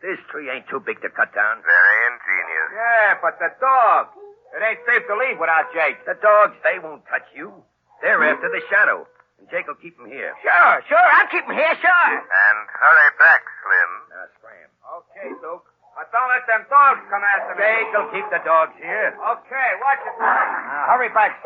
This 0.00 0.16
tree 0.32 0.48
ain't 0.48 0.64
too 0.72 0.80
big 0.80 1.04
to 1.04 1.12
cut 1.12 1.36
down. 1.36 1.60
Very 1.60 1.98
ingenious. 2.08 2.68
Yeah, 2.72 3.20
but 3.20 3.36
the 3.36 3.52
dog. 3.60 4.16
It 4.56 4.64
ain't 4.64 4.80
safe 4.88 5.04
to 5.04 5.14
leave 5.20 5.36
without 5.36 5.68
Jake. 5.76 6.08
The 6.08 6.16
dogs, 6.24 6.56
they 6.64 6.80
won't 6.80 7.04
touch 7.04 7.28
you. 7.36 7.52
They're 8.00 8.24
after 8.24 8.48
the 8.48 8.64
shadow. 8.72 9.04
And 9.36 9.44
Jake 9.52 9.68
will 9.68 9.76
keep 9.76 9.92
them 10.00 10.08
here. 10.08 10.32
Sure, 10.40 10.74
sure. 10.88 11.08
I'll 11.20 11.28
keep 11.28 11.44
him 11.44 11.52
here, 11.52 11.76
sure. 11.76 12.12
And 12.16 12.58
hurry 12.80 13.12
back, 13.20 13.44
Slim. 13.44 13.92
Now, 14.08 14.24
scram. 14.40 14.70
Okay, 15.04 15.28
Duke. 15.44 15.68
But 15.92 15.99
don't 16.10 16.30
let 16.30 16.44
them 16.46 16.62
dogs 16.66 17.02
come 17.10 17.22
after 17.22 17.54
me. 17.54 17.62
Jake 17.62 17.90
will 17.94 18.10
keep 18.10 18.26
the 18.30 18.42
dogs 18.42 18.74
here. 18.78 19.14
Okay, 19.14 19.68
watch 19.82 20.02
it. 20.02 20.14
Now, 20.18 20.90
hurry 20.94 21.10
back, 21.14 21.38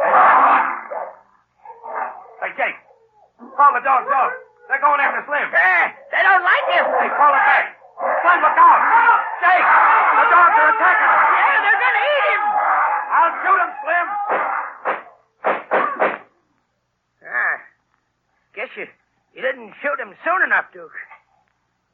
Hey, 2.41 2.53
Jake. 2.57 2.79
Call 3.57 3.73
the 3.77 3.85
dogs 3.85 4.09
off. 4.09 4.33
They're 4.69 4.81
going 4.81 5.01
after 5.01 5.21
Slim. 5.29 5.49
Eh, 5.53 5.85
they 6.13 6.23
don't 6.25 6.45
like 6.45 6.67
him. 6.73 6.85
Hey, 6.97 7.09
call 7.13 7.33
it 7.37 7.45
back. 7.45 7.67
Slim, 8.01 8.39
look 8.41 8.57
out. 8.57 8.81
Jake, 9.45 9.69
the 9.69 10.25
dogs 10.33 10.55
are 10.57 10.71
attacking 10.73 11.11
him. 11.13 11.21
Yeah, 11.35 11.57
they're 11.61 11.81
gonna 11.85 12.05
eat 12.09 12.25
him. 12.33 12.43
I'll 13.15 13.35
shoot 13.45 13.61
him, 13.61 13.73
Slim. 13.85 14.07
Ah, 17.25 17.57
guess 18.57 18.71
you, 18.77 18.87
you 19.37 19.41
didn't 19.45 19.73
shoot 19.85 19.99
him 20.01 20.13
soon 20.25 20.41
enough, 20.45 20.73
Duke. 20.73 20.97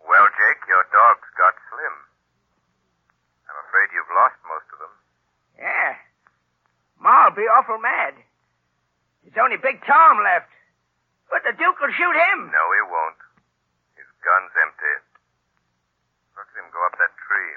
Well, 0.06 0.26
Jake, 0.38 0.62
your 0.70 0.85
dogs 0.94 1.26
got 1.38 1.54
Slim. 1.70 1.94
I'm 3.50 3.59
afraid 3.66 3.90
you've 3.94 4.14
lost 4.14 4.38
most 4.46 4.68
of 4.74 4.78
them. 4.78 4.94
Yeah. 5.59 5.94
Ma'll 7.30 7.38
be 7.38 7.46
awful 7.46 7.78
mad. 7.78 8.18
There's 9.22 9.38
only 9.38 9.54
Big 9.62 9.78
Tom 9.86 10.18
left. 10.18 10.50
But 11.30 11.46
the 11.46 11.54
Duke 11.54 11.78
will 11.78 11.94
shoot 11.94 12.16
him. 12.34 12.50
No, 12.50 12.64
he 12.74 12.82
won't. 12.90 13.20
His 13.94 14.10
gun's 14.18 14.50
empty. 14.58 14.94
Look 16.34 16.50
at 16.50 16.58
him 16.58 16.66
go 16.74 16.82
up 16.90 16.98
that 16.98 17.14
tree. 17.22 17.52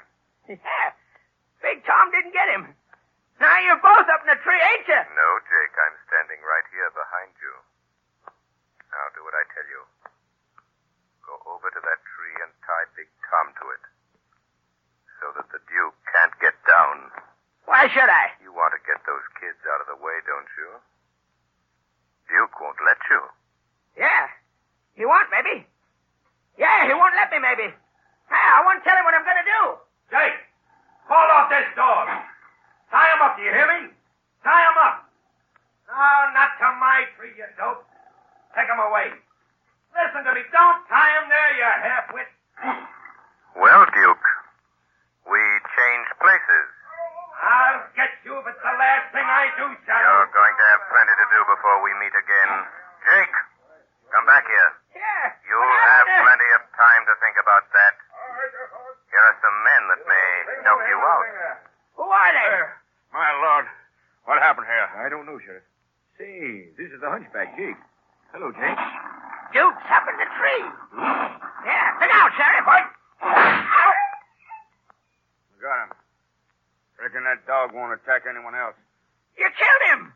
Yeah. 0.62 0.92
Big 1.64 1.80
Tom 1.88 2.12
didn't 2.12 2.36
get 2.36 2.52
him. 2.52 2.68
Now 3.40 3.56
you're 3.64 3.80
both 3.80 4.04
up 4.12 4.20
in 4.22 4.30
the 4.30 4.36
tree, 4.44 4.60
ain't 4.60 4.84
you? 4.86 5.00
No, 5.16 5.28
Jake, 5.48 5.72
I'm 5.74 5.96
standing 6.06 6.38
right 6.44 6.68
here 6.70 6.92
behind 6.92 7.32
you. 7.40 7.54
Now 8.92 9.04
do 9.16 9.24
what 9.24 9.32
I 9.32 9.42
tell 9.56 9.64
you. 9.72 9.80
Go 11.24 11.34
over 11.48 11.66
to 11.72 11.80
that 11.80 12.00
tree 12.14 12.36
and 12.44 12.52
tie 12.62 12.86
Big 12.94 13.08
Tom 13.26 13.56
to 13.58 13.64
it. 13.72 13.82
So 15.18 15.32
that 15.40 15.48
the 15.48 15.64
Duke 15.66 15.96
can't 16.12 16.36
get 16.44 16.54
down. 16.68 17.08
Why 17.64 17.88
should 17.88 18.12
I? 18.12 18.36
You 18.44 18.52
want 18.52 18.76
to 18.76 18.80
get 18.84 19.00
those 19.08 19.24
kids 19.44 19.60
out 19.68 19.84
of 19.84 19.88
the 19.92 20.00
way, 20.00 20.16
don't 20.24 20.48
you? 20.56 20.68
Duke 22.32 22.56
won't 22.64 22.80
let 22.88 22.96
you. 23.12 23.20
Yeah. 24.00 24.24
He 24.96 25.04
won't, 25.04 25.28
maybe. 25.28 25.68
Yeah, 26.56 26.88
he 26.88 26.96
won't 26.96 27.12
let 27.12 27.28
me, 27.28 27.44
maybe. 27.44 27.68
Hey, 27.68 28.44
I 28.56 28.64
won't 28.64 28.80
tell 28.80 28.96
him 28.96 29.04
what 29.04 29.12
I'm 29.12 29.26
gonna 29.28 29.44
do. 29.44 29.62
Jake, 30.08 30.40
call 31.04 31.28
off 31.36 31.52
this 31.52 31.68
dog. 31.76 32.08
Tie 32.88 33.10
him 33.12 33.20
up, 33.20 33.36
do 33.36 33.44
you 33.44 33.52
hear 33.52 33.68
me? 33.68 33.92
Tie 34.40 34.64
him 34.64 34.78
up. 34.80 35.12
No, 35.92 36.08
not 36.32 36.56
to 36.56 36.68
my 36.80 37.04
tree, 37.20 37.36
you 37.36 37.44
dope. 37.60 37.84
Take 38.56 38.70
him 38.72 38.80
away. 38.80 39.12
Listen 39.92 40.24
to 40.24 40.32
me. 40.32 40.40
Don't 40.56 40.80
tie 40.88 41.12
him 41.20 41.28
there, 41.28 41.50
you 41.60 41.68
half-wit. 41.68 42.28
Well, 43.60 43.84
Duke, 43.92 44.26
we 45.28 45.42
change 45.76 46.08
places. 46.16 46.66
I'll 47.44 47.84
get 47.92 48.08
you 48.23 48.23
if 48.40 48.46
it's 48.50 48.62
the 48.64 48.76
last 48.78 49.06
thing 49.14 49.26
I 49.26 49.46
do, 49.58 49.66
Shadow. 49.86 50.02
You're 50.02 50.34
going 50.34 50.54
to 50.58 50.66
have 50.74 50.82
plenty 50.90 51.14
to 51.14 51.26
do 51.30 51.40
before 51.54 51.78
we 51.84 51.90
meet 52.02 52.14
again. 52.14 52.50
Jake, 53.04 53.34
come 54.10 54.26
back 54.26 54.44
here. 54.46 54.70
Yeah. 54.96 55.34
You'll 55.46 55.78
have 55.90 56.06
plenty 56.24 56.48
of 56.58 56.62
time 56.74 57.02
to 57.06 57.14
think 57.22 57.36
about 57.38 57.66
that. 57.70 57.94
Here 59.10 59.22
are 59.22 59.38
some 59.38 59.56
men 59.62 59.82
that 59.94 60.02
may 60.10 60.28
help 60.66 60.82
you 60.82 60.98
out. 60.98 61.26
Who 62.00 62.06
are 62.10 62.32
they? 62.34 62.50
Uh, 62.58 62.66
my 63.14 63.30
lord, 63.38 63.66
what 64.26 64.42
happened 64.42 64.66
here? 64.66 64.88
I 64.98 65.06
don't 65.06 65.26
know, 65.26 65.38
Sheriff. 65.38 65.62
Say, 66.18 66.74
this 66.74 66.90
is 66.90 66.98
the 66.98 67.10
hunchback, 67.10 67.54
Jake. 67.54 67.78
Hello, 68.34 68.50
Jake. 68.50 68.82
Duke's 69.54 69.86
up 69.90 70.06
in 70.10 70.16
the 70.18 70.26
tree. 70.34 70.66
Hmm? 70.98 71.26
Yeah, 71.62 71.86
look 72.02 72.10
out, 72.10 72.30
Sheriff. 72.34 72.66
Got 75.62 75.78
him. 75.86 75.90
Reckon 77.00 77.24
that 77.24 77.33
dog 77.46 77.72
won't 77.72 77.94
attack 77.94 78.24
anyone 78.28 78.54
else. 78.54 78.76
You 79.38 79.48
killed 79.52 79.82
him. 79.94 80.12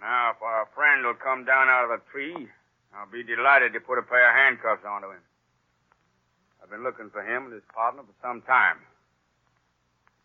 Now, 0.00 0.36
if 0.36 0.42
our 0.42 0.68
friend 0.74 1.04
will 1.04 1.16
come 1.16 1.44
down 1.44 1.68
out 1.68 1.88
of 1.88 1.96
the 1.96 2.02
tree, 2.12 2.48
I'll 2.94 3.10
be 3.10 3.24
delighted 3.24 3.72
to 3.72 3.80
put 3.80 3.98
a 3.98 4.04
pair 4.04 4.28
of 4.28 4.36
handcuffs 4.36 4.84
onto 4.84 5.10
him. 5.10 5.24
I've 6.62 6.70
been 6.70 6.82
looking 6.82 7.10
for 7.10 7.22
him 7.22 7.46
and 7.46 7.54
his 7.54 7.64
partner 7.72 8.02
for 8.02 8.16
some 8.20 8.42
time. 8.42 8.82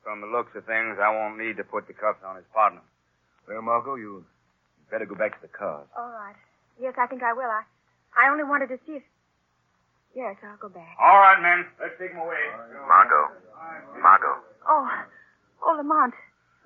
From 0.03 0.19
the 0.19 0.27
looks 0.27 0.55
of 0.57 0.65
things, 0.65 0.97
I 0.97 1.13
won't 1.13 1.37
need 1.37 1.57
to 1.57 1.63
put 1.63 1.85
the 1.87 1.93
cuffs 1.93 2.25
on 2.25 2.35
his 2.35 2.47
partner. 2.53 2.81
Well, 3.47 3.61
Margot, 3.61 3.95
you 3.95 4.25
better 4.89 5.05
go 5.05 5.15
back 5.15 5.37
to 5.37 5.41
the 5.45 5.53
cars. 5.53 5.87
All 5.95 6.09
right. 6.09 6.35
Yes, 6.81 6.95
I 6.97 7.05
think 7.05 7.21
I 7.21 7.33
will. 7.33 7.45
I, 7.45 7.61
I 8.17 8.31
only 8.31 8.43
wanted 8.43 8.67
to 8.73 8.79
see 8.87 8.97
if. 8.97 9.03
Yes, 10.15 10.35
I'll 10.43 10.57
go 10.57 10.67
back. 10.67 10.97
All 10.99 11.19
right, 11.21 11.39
men. 11.39 11.65
Let's 11.79 11.93
take 11.99 12.11
him 12.11 12.19
away. 12.19 12.41
Margot. 12.87 13.37
Margot. 14.01 14.35
Oh, 14.67 14.89
oh, 15.63 15.75
Lamont. 15.77 16.13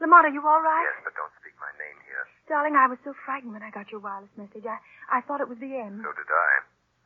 Lamont, 0.01 0.27
are 0.27 0.33
you 0.35 0.43
all 0.43 0.61
right? 0.61 0.85
Yes, 0.91 1.07
but 1.07 1.15
don't 1.15 1.31
speak 1.39 1.55
my 1.59 1.71
name 1.79 1.97
here. 2.03 2.23
Darling, 2.51 2.75
I 2.75 2.87
was 2.91 2.99
so 3.07 3.15
frightened 3.25 3.53
when 3.55 3.63
I 3.63 3.71
got 3.71 3.89
your 3.91 4.03
wireless 4.03 4.31
message. 4.35 4.67
I, 4.67 4.77
I 5.09 5.21
thought 5.23 5.41
it 5.41 5.49
was 5.49 5.57
the 5.59 5.71
end. 5.71 6.03
So 6.03 6.11
did 6.11 6.27
I. 6.29 6.51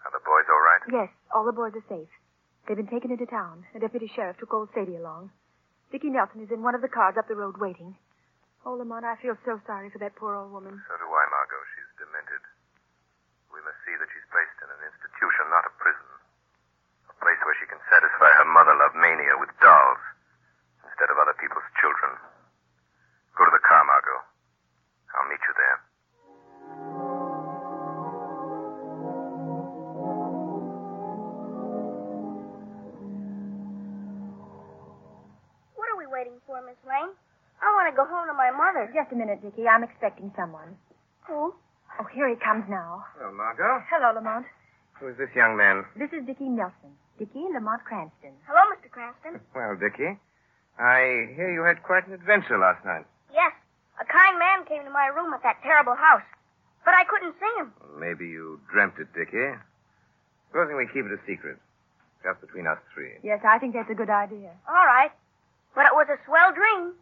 Are 0.09 0.13
the 0.15 0.23
boys 0.25 0.47
all 0.49 0.63
right? 0.63 0.81
Yes, 0.89 1.09
all 1.33 1.45
the 1.45 1.55
boys 1.55 1.75
are 1.77 1.85
safe. 1.91 2.09
They've 2.67 2.77
been 2.77 2.89
taken 2.91 3.11
into 3.11 3.25
town. 3.25 3.65
The 3.73 3.79
deputy 3.79 4.09
sheriff 4.13 4.37
took 4.37 4.53
old 4.53 4.69
Sadie 4.73 4.97
along. 4.97 5.31
Dickie 5.91 6.09
Nelson 6.13 6.41
is 6.43 6.51
in 6.53 6.61
one 6.61 6.75
of 6.75 6.81
the 6.81 6.91
cars 6.91 7.15
up 7.17 7.27
the 7.27 7.35
road 7.35 7.57
waiting. 7.57 7.95
Oh, 8.65 8.73
Lamont, 8.75 9.05
I 9.05 9.15
feel 9.21 9.37
so 9.45 9.59
sorry 9.65 9.89
for 9.89 9.97
that 9.99 10.15
poor 10.15 10.35
old 10.35 10.51
woman. 10.51 10.81
So 10.85 10.93
Just 39.09 39.17
a 39.17 39.25
minute, 39.25 39.41
Dickie. 39.41 39.65
I'm 39.67 39.81
expecting 39.81 40.29
someone. 40.37 40.77
Who? 41.25 41.49
Oh, 41.97 42.05
here 42.13 42.29
he 42.29 42.35
comes 42.37 42.69
now. 42.69 43.01
Hello, 43.17 43.33
Margot, 43.33 43.81
Hello, 43.89 44.13
Lamont. 44.13 44.45
who's 45.01 45.17
this 45.17 45.33
young 45.33 45.57
man? 45.57 45.81
This 45.97 46.13
is 46.13 46.21
Dickie 46.29 46.45
Nelson. 46.45 46.93
Dickie 47.17 47.41
Lamont 47.49 47.81
Cranston. 47.89 48.37
Hello, 48.45 48.61
Mr. 48.69 48.85
Cranston. 48.93 49.41
Well, 49.57 49.73
Dickie, 49.81 50.13
I 50.77 51.25
hear 51.33 51.49
you 51.49 51.65
had 51.65 51.81
quite 51.81 52.05
an 52.05 52.13
adventure 52.13 52.59
last 52.61 52.85
night. 52.85 53.05
Yes, 53.33 53.49
a 53.97 54.05
kind 54.05 54.37
man 54.37 54.61
came 54.69 54.85
to 54.85 54.93
my 54.93 55.07
room 55.09 55.33
at 55.33 55.41
that 55.41 55.57
terrible 55.65 55.95
house, 55.97 56.21
but 56.85 56.93
I 56.93 57.01
couldn't 57.09 57.33
see 57.41 57.53
him. 57.57 57.73
Maybe 57.97 58.29
you 58.29 58.61
dreamt 58.71 58.93
it, 59.01 59.09
Dickie. 59.17 59.57
Supposing 60.53 60.77
we 60.77 60.85
keep 60.93 61.09
it 61.09 61.17
a 61.17 61.21
secret, 61.25 61.57
just 62.21 62.41
between 62.45 62.67
us 62.69 62.77
three. 62.93 63.17
Yes, 63.25 63.41
I 63.41 63.57
think 63.57 63.73
that's 63.73 63.89
a 63.89 63.97
good 63.97 64.13
idea. 64.13 64.53
All 64.69 64.85
right, 64.85 65.09
but 65.73 65.89
it 65.89 65.97
was 65.97 66.05
a 66.13 66.21
swell 66.29 66.53
dream. 66.53 66.93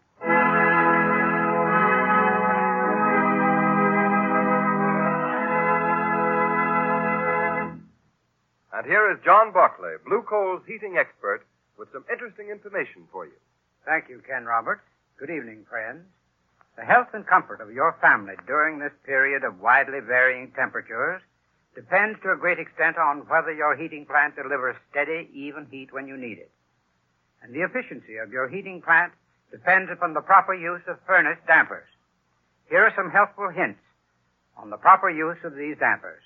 Is 9.12 9.24
John 9.24 9.54
Barclay, 9.54 9.96
Blue 10.04 10.22
Coal's 10.22 10.64
heating 10.68 10.98
expert, 10.98 11.46
with 11.80 11.88
some 11.94 12.04
interesting 12.12 12.50
information 12.50 13.08
for 13.12 13.26
you. 13.26 13.40
Thank 13.86 14.10
you, 14.10 14.22
Ken 14.28 14.44
Roberts. 14.44 14.82
Good 15.18 15.30
evening, 15.30 15.66
friends. 15.70 16.04
The 16.76 16.84
health 16.84 17.08
and 17.14 17.26
comfort 17.26 17.62
of 17.62 17.72
your 17.72 17.96
family 18.02 18.36
during 18.46 18.80
this 18.80 18.92
period 19.06 19.46
of 19.46 19.62
widely 19.62 20.02
varying 20.02 20.52
temperatures 20.52 21.22
depends 21.74 22.20
to 22.22 22.32
a 22.32 22.38
great 22.38 22.60
extent 22.60 22.98
on 22.98 23.20
whether 23.30 23.54
your 23.54 23.78
heating 23.78 24.06
plant 24.06 24.36
delivers 24.36 24.76
steady, 24.92 25.30
even 25.34 25.68
heat 25.72 25.94
when 25.94 26.08
you 26.08 26.18
need 26.18 26.38
it. 26.38 26.52
And 27.42 27.56
the 27.56 27.64
efficiency 27.64 28.18
of 28.18 28.32
your 28.32 28.50
heating 28.50 28.82
plant 28.82 29.14
depends 29.52 29.90
upon 29.90 30.16
the 30.16 30.22
proper 30.22 30.54
use 30.54 30.82
of 30.88 31.00
furnace 31.08 31.40
dampers. 31.48 31.88
Here 32.70 32.84
are 32.84 32.94
some 32.96 33.10
helpful 33.10 33.50
hints 33.50 33.80
on 34.58 34.70
the 34.70 34.78
proper 34.78 35.10
use 35.10 35.38
of 35.46 35.56
these 35.56 35.78
dampers. 35.80 36.24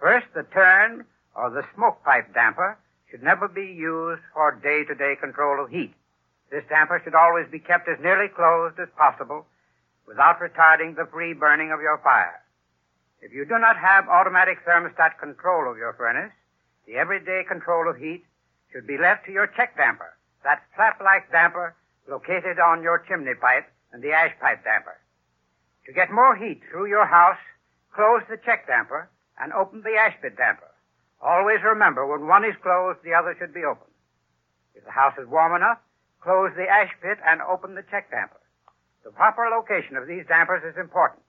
First, 0.00 0.26
the 0.34 0.42
turn 0.52 1.04
or 1.34 1.50
the 1.50 1.64
smoke 1.74 2.02
pipe 2.04 2.32
damper 2.34 2.78
should 3.10 3.22
never 3.22 3.48
be 3.48 3.66
used 3.66 4.22
for 4.32 4.58
day-to-day 4.62 5.16
control 5.20 5.62
of 5.62 5.70
heat. 5.70 5.92
This 6.50 6.64
damper 6.68 7.00
should 7.02 7.14
always 7.14 7.46
be 7.50 7.58
kept 7.58 7.88
as 7.88 7.98
nearly 8.00 8.28
closed 8.28 8.78
as 8.78 8.88
possible 8.96 9.46
without 10.06 10.40
retarding 10.40 10.96
the 10.96 11.08
free 11.10 11.32
burning 11.32 11.72
of 11.72 11.80
your 11.80 11.98
fire. 12.02 12.40
If 13.20 13.32
you 13.32 13.44
do 13.44 13.58
not 13.58 13.76
have 13.76 14.08
automatic 14.08 14.58
thermostat 14.66 15.18
control 15.20 15.70
of 15.70 15.78
your 15.78 15.94
furnace, 15.94 16.32
the 16.86 16.96
everyday 16.96 17.44
control 17.46 17.88
of 17.88 17.96
heat 17.96 18.24
should 18.72 18.86
be 18.86 18.98
left 18.98 19.26
to 19.26 19.32
your 19.32 19.46
check 19.46 19.76
damper, 19.76 20.16
that 20.42 20.62
flap-like 20.74 21.30
damper 21.30 21.76
located 22.08 22.58
on 22.58 22.82
your 22.82 22.98
chimney 23.06 23.34
pipe 23.40 23.70
and 23.92 24.02
the 24.02 24.10
ash 24.10 24.32
pit 24.40 24.58
damper. 24.64 24.98
To 25.86 25.92
get 25.92 26.10
more 26.10 26.34
heat 26.34 26.60
through 26.70 26.86
your 26.86 27.06
house, 27.06 27.38
close 27.94 28.22
the 28.28 28.38
check 28.44 28.66
damper 28.66 29.08
and 29.38 29.52
open 29.52 29.82
the 29.82 29.94
ash 29.94 30.16
pit 30.20 30.36
damper. 30.36 30.71
Always 31.22 31.62
remember, 31.62 32.04
when 32.04 32.26
one 32.26 32.44
is 32.44 32.58
closed, 32.62 32.98
the 33.04 33.14
other 33.14 33.36
should 33.38 33.54
be 33.54 33.62
open. 33.64 33.86
If 34.74 34.84
the 34.84 34.90
house 34.90 35.14
is 35.22 35.28
warm 35.28 35.54
enough, 35.54 35.78
close 36.20 36.50
the 36.56 36.66
ash 36.66 36.90
pit 37.00 37.18
and 37.24 37.40
open 37.42 37.74
the 37.74 37.86
check 37.90 38.10
damper. 38.10 38.40
The 39.04 39.14
proper 39.14 39.46
location 39.46 39.96
of 39.96 40.08
these 40.08 40.26
dampers 40.26 40.66
is 40.66 40.78
important. 40.78 41.22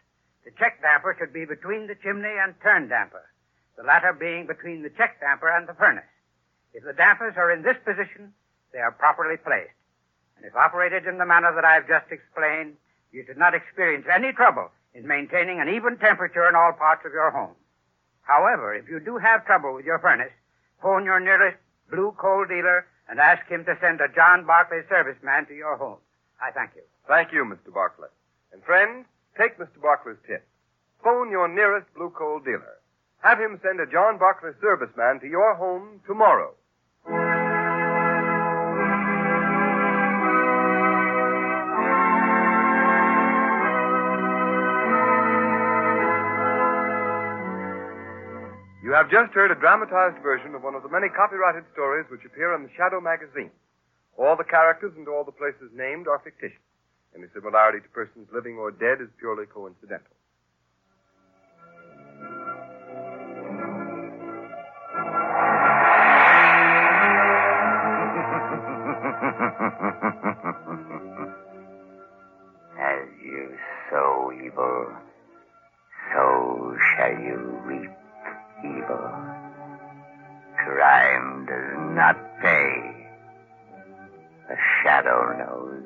The 0.46 0.52
check 0.58 0.82
damper 0.82 1.16
should 1.18 1.32
be 1.32 1.46
between 1.46 1.86
the 1.86 1.96
chimney 2.02 2.34
and 2.42 2.58
turn 2.62 2.90
damper, 2.90 3.30
the 3.78 3.84
latter 3.84 4.14
being 4.14 4.48
between 4.48 4.82
the 4.82 4.90
check 4.90 5.20
damper 5.22 5.50
and 5.50 5.68
the 5.68 5.78
furnace. 5.78 6.10
If 6.74 6.84
the 6.84 6.94
dampers 6.94 7.38
are 7.38 7.52
in 7.52 7.62
this 7.62 7.78
position, 7.86 8.34
they 8.74 8.80
are 8.80 8.92
properly 8.92 9.38
placed. 9.38 9.78
And 10.38 10.46
if 10.46 10.56
operated 10.56 11.06
in 11.06 11.20
the 11.20 11.26
manner 11.26 11.54
that 11.54 11.66
I 11.66 11.76
have 11.76 11.88
just 11.88 12.12
explained, 12.12 12.78
you 13.12 13.24
should 13.28 13.38
not 13.38 13.54
experience 13.54 14.06
any 14.10 14.34
trouble 14.34 14.72
in 14.94 15.06
maintaining 15.06 15.62
an 15.62 15.70
even 15.70 15.98
temperature 15.98 16.50
in 16.50 16.56
all 16.56 16.74
parts 16.74 17.06
of 17.06 17.14
your 17.14 17.30
home. 17.30 17.54
However, 18.24 18.74
if 18.74 18.90
you 18.90 19.00
do 19.00 19.18
have 19.18 19.46
trouble 19.46 19.74
with 19.76 19.86
your 19.86 20.00
furnace, 20.00 20.32
phone 20.82 21.06
your 21.06 21.20
nearest 21.20 21.58
blue 21.92 22.14
coal 22.18 22.46
dealer 22.48 22.88
and 23.10 23.20
ask 23.20 23.46
him 23.48 23.66
to 23.66 23.78
send 23.82 24.02
a 24.02 24.08
John 24.16 24.46
Barclay 24.46 24.82
serviceman 24.90 25.48
to 25.48 25.54
your 25.54 25.78
home. 25.78 26.00
I 26.42 26.52
thank 26.52 26.72
you. 26.76 26.84
Thank 27.08 27.32
you, 27.32 27.44
Mr. 27.44 27.74
Barclay. 27.74 28.08
And 28.52 28.64
friends, 28.64 29.06
take 29.38 29.58
Mr. 29.58 29.80
Barclay's 29.82 30.20
tip. 30.26 30.48
Phone 31.04 31.30
your 31.30 31.48
nearest 31.48 31.94
blue 31.96 32.12
coal 32.12 32.40
dealer. 32.40 32.80
Have 33.20 33.40
him 33.40 33.60
send 33.62 33.80
a 33.80 33.86
John 33.86 34.18
Barclay 34.18 34.52
serviceman 34.64 35.20
to 35.22 35.28
your 35.28 35.56
home 35.56 36.02
tomorrow. 36.08 36.54
You 48.94 48.98
have 48.98 49.10
just 49.10 49.34
heard 49.34 49.50
a 49.50 49.56
dramatized 49.56 50.22
version 50.22 50.54
of 50.54 50.62
one 50.62 50.76
of 50.76 50.84
the 50.84 50.88
many 50.88 51.10
copyrighted 51.10 51.64
stories 51.74 52.06
which 52.12 52.22
appear 52.26 52.54
in 52.54 52.62
the 52.62 52.70
Shadow 52.78 53.02
magazine. 53.02 53.50
All 54.20 54.36
the 54.38 54.44
characters 54.44 54.94
and 54.96 55.08
all 55.08 55.24
the 55.24 55.32
places 55.32 55.72
named 55.74 56.08
are 56.08 56.22
fictitious. 56.24 56.62
Any 57.18 57.26
similarity 57.34 57.80
to 57.80 57.90
persons 57.90 58.28
living 58.32 58.54
or 58.54 58.70
dead 58.70 59.02
is 59.02 59.10
purely 59.18 59.48
coincidental. 59.48 60.14
As 72.78 73.10
you 73.26 73.58
sow 73.90 74.32
evil, 74.38 74.94
so 76.14 76.78
shall 76.94 77.18
you 77.18 77.60
reap 77.66 77.93
not 81.96 82.18
pay. 82.42 83.08
The 84.50 84.56
shadow 84.84 85.38
knows. 85.38 85.84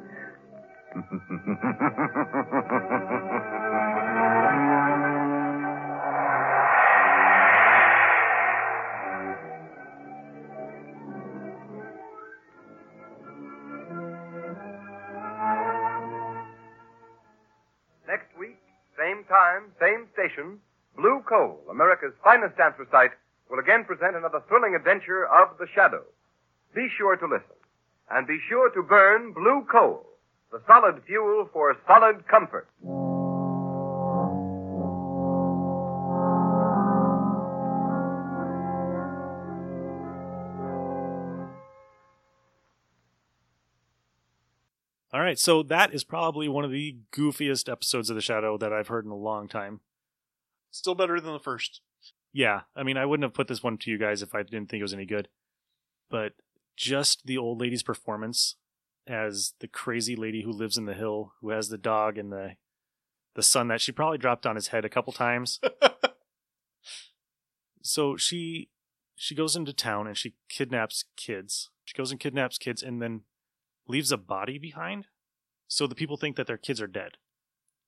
Next 18.08 18.32
week, 18.40 18.58
same 18.98 19.26
time, 19.26 19.72
same 19.80 20.08
station, 20.14 20.60
Blue 20.96 21.22
Coal, 21.28 21.60
America's 21.70 22.14
finest 22.24 22.58
anthracite, 22.60 23.12
will 23.50 23.60
again 23.60 23.86
present 23.86 24.16
another 24.16 24.42
thrilling 24.48 24.76
adventure 24.76 25.26
of 25.26 25.58
the 25.58 25.68
shadow. 25.74 26.04
Be 26.76 26.88
sure 26.98 27.16
to 27.16 27.26
listen. 27.26 27.56
And 28.10 28.28
be 28.28 28.40
sure 28.48 28.70
to 28.72 28.84
burn 28.84 29.34
blue 29.34 29.66
coal, 29.70 30.06
the 30.52 30.62
solid 30.66 31.02
fuel 31.06 31.50
for 31.52 31.76
solid 31.86 32.28
comfort. 32.28 32.68
All 45.14 45.22
right, 45.22 45.40
so 45.40 45.64
that 45.64 45.94
is 45.94 46.04
probably 46.04 46.48
one 46.48 46.64
of 46.64 46.72
the 46.72 46.98
goofiest 47.12 47.72
episodes 47.72 48.10
of 48.10 48.16
The 48.16 48.22
Shadow 48.22 48.58
that 48.58 48.72
I've 48.72 48.90
heard 48.90 49.06
in 49.06 49.12
a 49.12 49.16
long 49.16 49.48
time. 49.48 49.80
Still 50.70 50.96
better 50.96 51.20
than 51.20 51.34
the 51.34 51.40
first. 51.40 51.82
Yeah, 52.38 52.62
I 52.76 52.84
mean, 52.84 52.98
I 52.98 53.06
wouldn't 53.08 53.24
have 53.24 53.34
put 53.34 53.48
this 53.48 53.64
one 53.64 53.80
to 53.80 53.90
you 53.90 53.98
guys 53.98 54.22
if 54.22 54.36
I 54.36 54.44
didn't 54.44 54.68
think 54.68 54.80
it 54.80 54.84
was 54.84 54.94
any 54.94 55.08
good. 55.08 55.28
But 56.08 56.34
just 56.76 57.26
the 57.26 57.36
old 57.36 57.60
lady's 57.60 57.82
performance 57.82 58.58
as 59.08 59.56
the 59.60 59.68
crazy 59.68 60.16
lady 60.16 60.44
who 60.44 60.52
lives 60.52 60.78
in 60.78 60.86
the 60.86 60.94
hill, 60.94 61.34
who 61.42 61.50
has 61.50 61.70
the 61.70 61.80
dog 61.80 62.16
and 62.16 62.32
the 62.32 62.58
the 63.34 63.42
son 63.42 63.70
that 63.70 63.82
she 63.82 63.92
probably 63.92 64.20
dropped 64.20 64.46
on 64.46 64.56
his 64.56 64.68
head 64.68 64.86
a 64.86 64.90
couple 64.90 65.14
times. 65.14 65.60
so 67.82 68.16
she 68.18 68.70
she 69.16 69.34
goes 69.34 69.56
into 69.56 69.74
town 69.74 70.06
and 70.06 70.16
she 70.16 70.36
kidnaps 70.48 71.06
kids. 71.16 71.72
She 71.86 71.98
goes 71.98 72.12
and 72.12 72.20
kidnaps 72.20 72.60
kids 72.60 72.84
and 72.84 73.02
then 73.02 73.22
leaves 73.88 74.12
a 74.12 74.18
body 74.18 74.60
behind. 74.60 75.08
So 75.68 75.88
the 75.88 75.96
people 75.96 76.18
think 76.18 76.36
that 76.36 76.46
their 76.46 76.56
kids 76.56 76.82
are 76.82 76.88
dead. 76.88 77.14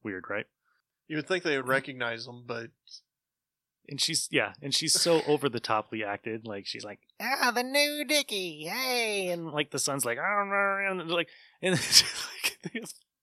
Weird, 0.01 0.25
right? 0.27 0.47
You 1.07 1.17
would 1.17 1.27
think 1.27 1.43
they 1.43 1.55
would 1.55 1.67
recognize 1.77 2.25
them, 2.25 2.45
but 2.47 2.71
and 3.89 3.99
she's 3.99 4.27
yeah, 4.31 4.53
and 4.61 4.73
she's 4.73 4.93
so 4.93 5.21
over 5.27 5.49
the 5.49 5.59
toply 5.59 6.03
acted. 6.05 6.47
Like 6.47 6.65
she's 6.65 6.85
like, 6.85 6.99
ah, 7.21 7.51
the 7.53 7.63
new 7.63 8.05
Dickie, 8.05 8.65
hey, 8.65 9.29
and 9.29 9.47
like 9.47 9.71
the 9.71 9.79
son's 9.79 10.05
like, 10.05 10.17
ah, 10.19 10.89
and 10.89 11.09
like, 11.09 11.29
and 11.61 11.75
it's 11.75 12.01
just 12.01 12.27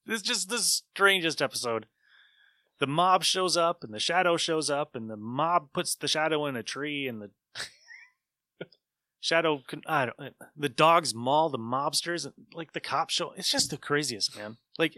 like, 0.06 0.22
just 0.22 0.48
the 0.48 0.58
strangest 0.58 1.40
episode. 1.40 1.86
The 2.78 2.86
mob 2.86 3.24
shows 3.24 3.56
up, 3.56 3.82
and 3.82 3.94
the 3.94 3.98
shadow 3.98 4.36
shows 4.36 4.68
up, 4.68 4.94
and 4.94 5.08
the 5.08 5.16
mob 5.16 5.72
puts 5.72 5.94
the 5.94 6.08
shadow 6.08 6.44
in 6.44 6.56
a 6.56 6.62
tree, 6.62 7.08
and 7.08 7.22
the 7.22 7.30
shadow, 9.20 9.62
I 9.86 10.06
don't, 10.06 10.34
the 10.54 10.68
dogs 10.68 11.14
maul 11.14 11.48
the 11.48 11.58
mobsters, 11.58 12.26
and 12.26 12.34
like 12.52 12.72
the 12.72 12.80
cops 12.80 13.14
show. 13.14 13.32
It's 13.36 13.50
just 13.50 13.70
the 13.70 13.78
craziest, 13.78 14.36
man. 14.36 14.58
Like 14.78 14.94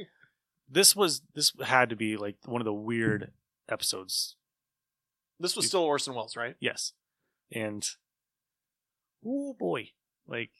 this 0.68 0.96
was 0.96 1.22
this 1.34 1.52
had 1.62 1.90
to 1.90 1.96
be 1.96 2.16
like 2.16 2.36
one 2.46 2.60
of 2.60 2.64
the 2.64 2.74
weird 2.74 3.30
episodes 3.68 4.34
This 5.40 5.56
was 5.56 5.66
still 5.66 5.82
Orson 5.82 6.14
Welles, 6.14 6.36
right? 6.36 6.56
Yes. 6.60 6.92
And 7.52 7.86
oh 9.24 9.54
boy, 9.58 9.90
like 10.26 10.50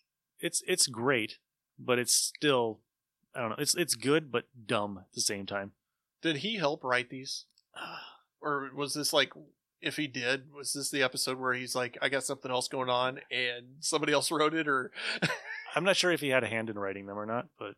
it's 0.40 0.62
it's 0.66 0.86
great, 0.86 1.38
but 1.78 1.98
it's 1.98 2.14
still 2.14 2.80
I 3.34 3.40
don't 3.40 3.50
know. 3.50 3.56
It's 3.58 3.74
it's 3.74 3.94
good 3.94 4.30
but 4.30 4.44
dumb 4.66 4.98
at 4.98 5.12
the 5.14 5.20
same 5.20 5.46
time. 5.46 5.72
Did 6.22 6.38
he 6.38 6.56
help 6.56 6.84
write 6.84 7.10
these? 7.10 7.44
Or 8.40 8.70
was 8.72 8.94
this 8.94 9.12
like 9.12 9.32
if 9.80 9.96
he 9.96 10.06
did, 10.06 10.52
was 10.52 10.72
this 10.72 10.90
the 10.90 11.02
episode 11.02 11.40
where 11.40 11.54
he's 11.54 11.74
like, 11.74 11.98
I 12.00 12.08
got 12.08 12.22
something 12.22 12.52
else 12.52 12.68
going 12.68 12.88
on 12.88 13.18
and 13.32 13.66
somebody 13.80 14.12
else 14.12 14.30
wrote 14.30 14.54
it 14.54 14.68
or 14.68 14.92
I'm 15.74 15.82
not 15.82 15.96
sure 15.96 16.12
if 16.12 16.20
he 16.20 16.28
had 16.28 16.44
a 16.44 16.48
hand 16.48 16.70
in 16.70 16.78
writing 16.78 17.06
them 17.06 17.18
or 17.18 17.26
not, 17.26 17.48
but 17.58 17.74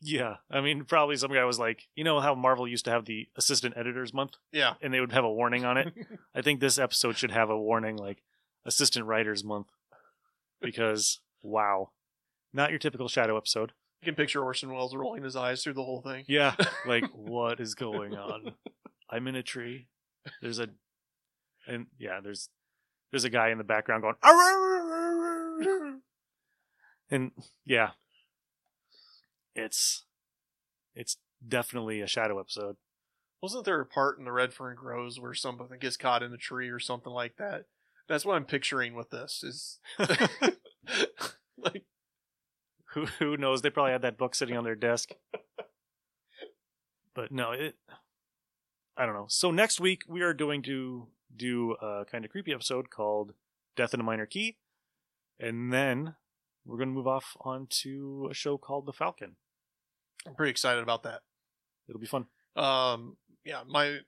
yeah, 0.00 0.36
I 0.50 0.60
mean, 0.60 0.84
probably 0.84 1.16
some 1.16 1.32
guy 1.32 1.44
was 1.44 1.58
like, 1.58 1.88
you 1.94 2.04
know 2.04 2.20
how 2.20 2.34
Marvel 2.34 2.66
used 2.66 2.84
to 2.86 2.90
have 2.90 3.04
the 3.04 3.28
assistant 3.36 3.74
editors 3.76 4.14
month, 4.14 4.36
Yeah. 4.52 4.74
and 4.80 4.92
they 4.94 5.00
would 5.00 5.12
have 5.12 5.24
a 5.24 5.32
warning 5.32 5.64
on 5.64 5.76
it. 5.76 5.92
I 6.34 6.42
think 6.42 6.60
this 6.60 6.78
episode 6.78 7.16
should 7.18 7.30
have 7.32 7.50
a 7.50 7.58
warning 7.58 7.96
like 7.96 8.22
assistant 8.64 9.06
writers 9.06 9.42
month 9.44 9.66
because 10.60 11.20
wow, 11.42 11.90
not 12.52 12.70
your 12.70 12.78
typical 12.78 13.08
Shadow 13.08 13.36
episode. 13.36 13.72
You 14.02 14.06
can 14.06 14.14
picture 14.14 14.42
Orson 14.42 14.72
Welles 14.72 14.94
rolling 14.94 15.22
his 15.24 15.36
eyes 15.36 15.62
through 15.62 15.74
the 15.74 15.84
whole 15.84 16.00
thing. 16.00 16.24
Yeah, 16.26 16.54
like 16.86 17.04
what 17.12 17.60
is 17.60 17.74
going 17.74 18.14
on? 18.14 18.52
I'm 19.10 19.26
in 19.26 19.34
a 19.36 19.42
tree. 19.42 19.88
There's 20.40 20.58
a, 20.58 20.68
and 21.66 21.86
yeah, 21.98 22.20
there's 22.22 22.48
there's 23.10 23.24
a 23.24 23.30
guy 23.30 23.50
in 23.50 23.58
the 23.58 23.64
background 23.64 24.02
going, 24.02 24.14
"Arr!" 24.22 25.98
and 27.10 27.32
yeah, 27.66 27.90
it's 29.54 30.04
it's 30.94 31.16
definitely 31.46 32.00
a 32.00 32.06
shadow 32.06 32.38
episode. 32.40 32.76
Wasn't 33.42 33.64
there 33.64 33.80
a 33.80 33.86
part 33.86 34.18
in 34.18 34.24
the 34.24 34.32
Red 34.32 34.52
Fern 34.52 34.76
Grows 34.76 35.18
where 35.18 35.34
somebody 35.34 35.78
gets 35.78 35.96
caught 35.96 36.22
in 36.22 36.32
a 36.32 36.36
tree 36.36 36.68
or 36.68 36.78
something 36.78 37.12
like 37.12 37.36
that? 37.38 37.64
That's 38.08 38.24
what 38.24 38.36
I'm 38.36 38.44
picturing 38.44 38.94
with 38.94 39.10
this. 39.10 39.42
Is 39.42 39.78
like 41.58 41.84
Who 42.94 43.06
who 43.06 43.36
knows? 43.36 43.62
They 43.62 43.70
probably 43.70 43.92
had 43.92 44.02
that 44.02 44.18
book 44.18 44.34
sitting 44.34 44.56
on 44.56 44.64
their 44.64 44.74
desk. 44.74 45.10
But 47.14 47.32
no, 47.32 47.52
it. 47.52 47.76
I 48.96 49.06
don't 49.06 49.14
know. 49.14 49.26
So 49.28 49.50
next 49.50 49.80
week 49.80 50.02
we 50.08 50.22
are 50.22 50.34
going 50.34 50.62
to 50.62 51.08
do 51.34 51.72
a 51.80 52.04
kind 52.10 52.24
of 52.24 52.30
creepy 52.30 52.52
episode 52.52 52.90
called 52.90 53.32
"Death 53.76 53.94
in 53.94 54.00
a 54.00 54.04
Minor 54.04 54.26
Key," 54.26 54.56
and 55.38 55.72
then 55.72 56.14
we're 56.64 56.76
going 56.76 56.88
to 56.88 56.94
move 56.94 57.08
off 57.08 57.36
onto 57.40 58.28
a 58.30 58.34
show 58.34 58.58
called 58.58 58.86
The 58.86 58.92
Falcon. 58.92 59.36
I'm 60.26 60.34
pretty 60.34 60.50
excited 60.50 60.82
about 60.82 61.02
that. 61.04 61.22
It'll 61.88 62.00
be 62.00 62.06
fun. 62.06 62.26
Um, 62.56 63.16
yeah, 63.44 63.62
my 63.66 63.98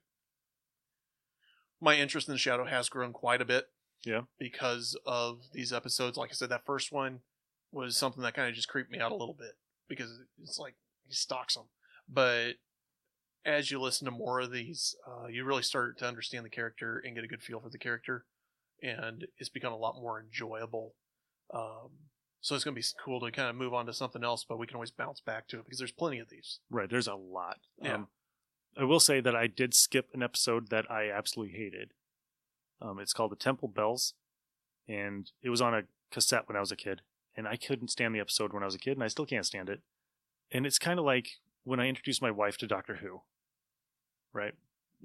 my 1.81 1.95
interest 1.95 2.27
in 2.27 2.33
the 2.33 2.37
shadow 2.37 2.65
has 2.65 2.87
grown 2.89 3.11
quite 3.13 3.41
a 3.41 3.45
bit. 3.45 3.67
Yeah. 4.05 4.23
because 4.37 4.97
of 5.05 5.43
these 5.53 5.71
episodes. 5.71 6.17
Like 6.17 6.31
I 6.31 6.33
said, 6.33 6.49
that 6.49 6.65
first 6.65 6.91
one 6.91 7.21
was 7.71 7.95
something 7.95 8.21
that 8.23 8.33
kind 8.33 8.49
of 8.49 8.55
just 8.55 8.67
creeped 8.67 8.91
me 8.91 8.99
out 8.99 9.13
a 9.13 9.15
little 9.15 9.33
bit 9.33 9.53
because 9.87 10.19
it's 10.41 10.59
like 10.59 10.75
he 11.07 11.13
stalks 11.13 11.55
them. 11.55 11.67
But 12.07 12.55
as 13.45 13.71
you 13.71 13.79
listen 13.79 14.05
to 14.05 14.11
more 14.11 14.41
of 14.41 14.51
these, 14.51 14.95
uh, 15.07 15.27
you 15.27 15.45
really 15.45 15.63
start 15.63 15.97
to 15.99 16.07
understand 16.07 16.45
the 16.45 16.49
character 16.49 17.01
and 17.03 17.15
get 17.15 17.23
a 17.23 17.27
good 17.27 17.41
feel 17.41 17.61
for 17.61 17.69
the 17.69 17.77
character, 17.77 18.25
and 18.81 19.25
it's 19.37 19.49
become 19.49 19.71
a 19.71 19.77
lot 19.77 19.95
more 19.95 20.19
enjoyable. 20.21 20.95
Um, 21.53 21.91
so 22.43 22.55
it's 22.55 22.65
going 22.65 22.75
to 22.75 22.81
be 22.81 22.85
cool 23.03 23.21
to 23.21 23.31
kind 23.31 23.49
of 23.49 23.55
move 23.55 23.73
on 23.73 23.85
to 23.85 23.93
something 23.93 24.21
else, 24.21 24.45
but 24.47 24.59
we 24.59 24.67
can 24.67 24.75
always 24.75 24.91
bounce 24.91 25.21
back 25.21 25.47
to 25.47 25.59
it 25.59 25.63
because 25.63 25.79
there's 25.79 25.93
plenty 25.93 26.19
of 26.19 26.27
these. 26.27 26.59
Right. 26.69 26.89
There's 26.89 27.07
a 27.07 27.15
lot. 27.15 27.59
Yeah. 27.81 27.95
Um, 27.95 28.07
I 28.77 28.83
will 28.83 28.99
say 28.99 29.21
that 29.21 29.33
I 29.33 29.47
did 29.47 29.73
skip 29.73 30.09
an 30.13 30.21
episode 30.21 30.69
that 30.69 30.91
I 30.91 31.09
absolutely 31.09 31.57
hated. 31.57 31.91
Um, 32.81 32.99
it's 32.99 33.13
called 33.13 33.31
The 33.31 33.37
Temple 33.37 33.69
Bells, 33.69 34.13
and 34.89 35.31
it 35.41 35.51
was 35.51 35.61
on 35.61 35.73
a 35.73 35.83
cassette 36.11 36.49
when 36.49 36.57
I 36.57 36.59
was 36.59 36.71
a 36.71 36.75
kid, 36.75 37.01
and 37.33 37.47
I 37.47 37.55
couldn't 37.55 37.91
stand 37.91 38.13
the 38.13 38.19
episode 38.19 38.51
when 38.51 38.61
I 38.61 38.65
was 38.65 38.75
a 38.75 38.79
kid, 38.79 38.97
and 38.97 39.03
I 39.03 39.07
still 39.07 39.25
can't 39.25 39.45
stand 39.45 39.69
it. 39.69 39.79
And 40.51 40.65
it's 40.65 40.79
kind 40.79 40.99
of 40.99 41.05
like 41.05 41.29
when 41.63 41.79
I 41.79 41.87
introduced 41.87 42.21
my 42.21 42.31
wife 42.31 42.57
to 42.57 42.67
Doctor 42.67 42.95
Who, 42.95 43.21
right? 44.33 44.53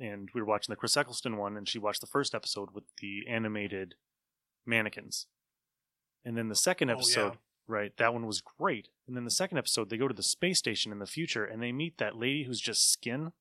And 0.00 0.28
we 0.34 0.40
were 0.40 0.46
watching 0.46 0.72
the 0.72 0.76
Chris 0.76 0.96
Eccleston 0.96 1.36
one, 1.36 1.56
and 1.56 1.68
she 1.68 1.78
watched 1.78 2.00
the 2.00 2.08
first 2.08 2.34
episode 2.34 2.70
with 2.72 2.84
the 3.00 3.28
animated 3.28 3.94
mannequins. 4.66 5.26
And 6.24 6.36
then 6.36 6.48
the 6.48 6.54
second 6.54 6.90
Oh, 6.90 6.94
episode, 6.94 7.32
yeah. 7.34 7.38
right, 7.66 7.92
that 7.98 8.12
one 8.12 8.26
was 8.26 8.40
great. 8.40 8.88
And 9.06 9.16
then 9.16 9.24
the 9.24 9.30
second 9.30 9.58
episode, 9.58 9.88
they 9.90 9.96
go 9.96 10.08
to 10.08 10.14
the 10.14 10.22
space 10.22 10.58
station 10.58 10.92
in 10.92 10.98
the 10.98 11.06
future, 11.06 11.44
and 11.44 11.62
they 11.62 11.72
meet 11.72 11.98
that 11.98 12.16
lady 12.16 12.44
who's 12.44 12.60
just 12.60 12.90
skin 12.92 13.32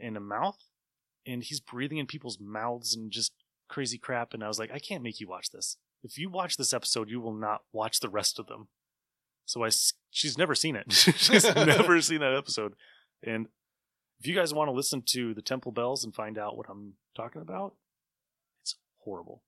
and 0.00 0.16
a 0.16 0.20
mouth, 0.20 0.58
and 1.26 1.42
he's 1.44 1.60
breathing 1.60 1.98
in 1.98 2.06
people's 2.06 2.38
mouths 2.40 2.94
and 2.94 3.10
just 3.10 3.32
crazy 3.68 3.98
crap. 3.98 4.34
And 4.34 4.42
I 4.44 4.48
was 4.48 4.58
like, 4.58 4.72
I 4.72 4.78
can't 4.78 5.02
make 5.02 5.20
you 5.20 5.28
watch 5.28 5.50
this. 5.50 5.76
If 6.02 6.18
you 6.18 6.28
watch 6.28 6.56
this 6.56 6.72
episode, 6.72 7.08
you 7.08 7.20
will 7.20 7.32
not 7.34 7.62
watch 7.72 8.00
the 8.00 8.08
rest 8.10 8.38
of 8.38 8.46
them. 8.48 8.68
So 9.46 9.64
I, 9.64 9.70
she's 10.10 10.36
never 10.36 10.54
seen 10.54 10.76
it. 10.76 10.92
she's 10.92 11.44
never 11.54 12.00
seen 12.00 12.20
that 12.20 12.34
episode. 12.34 12.74
And 13.22 13.46
if 14.18 14.26
you 14.26 14.34
guys 14.34 14.52
want 14.52 14.68
to 14.68 14.72
listen 14.72 15.02
to 15.10 15.32
the 15.34 15.42
Temple 15.42 15.70
Bells 15.72 16.04
and 16.04 16.14
find 16.14 16.38
out 16.38 16.56
what 16.56 16.66
I'm 16.68 16.94
talking 17.16 17.40
about, 17.42 17.74
it's 18.62 18.76
horrible. 19.04 19.42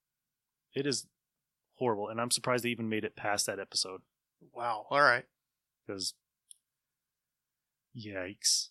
It 0.75 0.87
is 0.87 1.07
horrible, 1.77 2.09
and 2.09 2.21
I'm 2.21 2.31
surprised 2.31 2.65
they 2.65 2.71
even 2.71 2.89
made 2.89 3.05
it 3.05 3.17
past 3.17 3.47
that 3.47 3.59
episode. 3.59 4.03
Wow. 4.55 4.87
All 4.91 5.01
right. 5.01 5.25
Because, 5.87 6.15
yikes. 7.97 8.69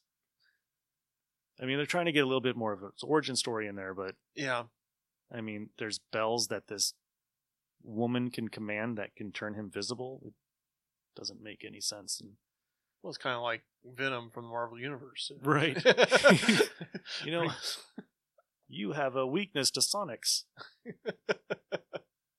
I 1.62 1.66
mean, 1.66 1.78
they're 1.78 1.86
trying 1.86 2.06
to 2.06 2.12
get 2.12 2.24
a 2.24 2.26
little 2.28 2.42
bit 2.42 2.56
more 2.56 2.74
of 2.74 2.84
its 2.84 3.04
origin 3.04 3.36
story 3.36 3.68
in 3.68 3.76
there, 3.76 3.94
but 3.94 4.16
Yeah. 4.36 4.64
I 5.32 5.42
mean, 5.42 5.70
there's 5.80 6.00
bells 6.12 6.48
that 6.48 6.68
this 6.68 6.94
woman 7.84 8.30
can 8.32 8.48
command 8.50 8.98
that 8.98 9.16
can 9.16 9.32
turn 9.32 9.54
him 9.56 9.70
visible. 9.70 10.22
It 10.26 10.34
doesn't 11.16 11.42
make 11.42 11.64
any 11.66 11.82
sense. 11.82 12.20
And 12.22 12.32
Well, 13.02 13.10
it's 13.10 13.18
kind 13.18 13.36
of 13.36 13.42
like 13.42 13.64
Venom 13.86 14.30
from 14.32 14.44
the 14.46 14.50
Marvel 14.50 14.80
Universe. 14.80 15.32
Right. 15.44 15.78
you 17.26 17.32
know, 17.32 17.52
you 18.68 18.94
have 18.94 19.16
a 19.16 19.26
weakness 19.28 19.70
to 19.72 19.80
sonics. 19.80 20.44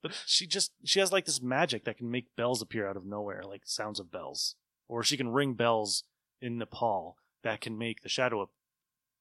but 0.04 0.12
she 0.26 0.46
just 0.46 0.72
she 0.84 1.00
has 1.00 1.12
like 1.12 1.24
this 1.24 1.40
magic 1.40 1.84
that 1.86 1.96
can 1.96 2.10
make 2.10 2.36
bells 2.36 2.60
appear 2.60 2.86
out 2.86 2.98
of 2.98 3.06
nowhere, 3.06 3.42
like 3.42 3.62
sounds 3.64 3.98
of 3.98 4.12
bells. 4.12 4.54
Or 4.86 5.02
she 5.02 5.16
can 5.16 5.30
ring 5.30 5.54
bells 5.54 6.04
in 6.42 6.58
Nepal 6.58 7.16
that 7.42 7.62
can 7.62 7.78
make 7.78 8.02
the 8.02 8.10
shadow 8.10 8.42
up. 8.42 8.50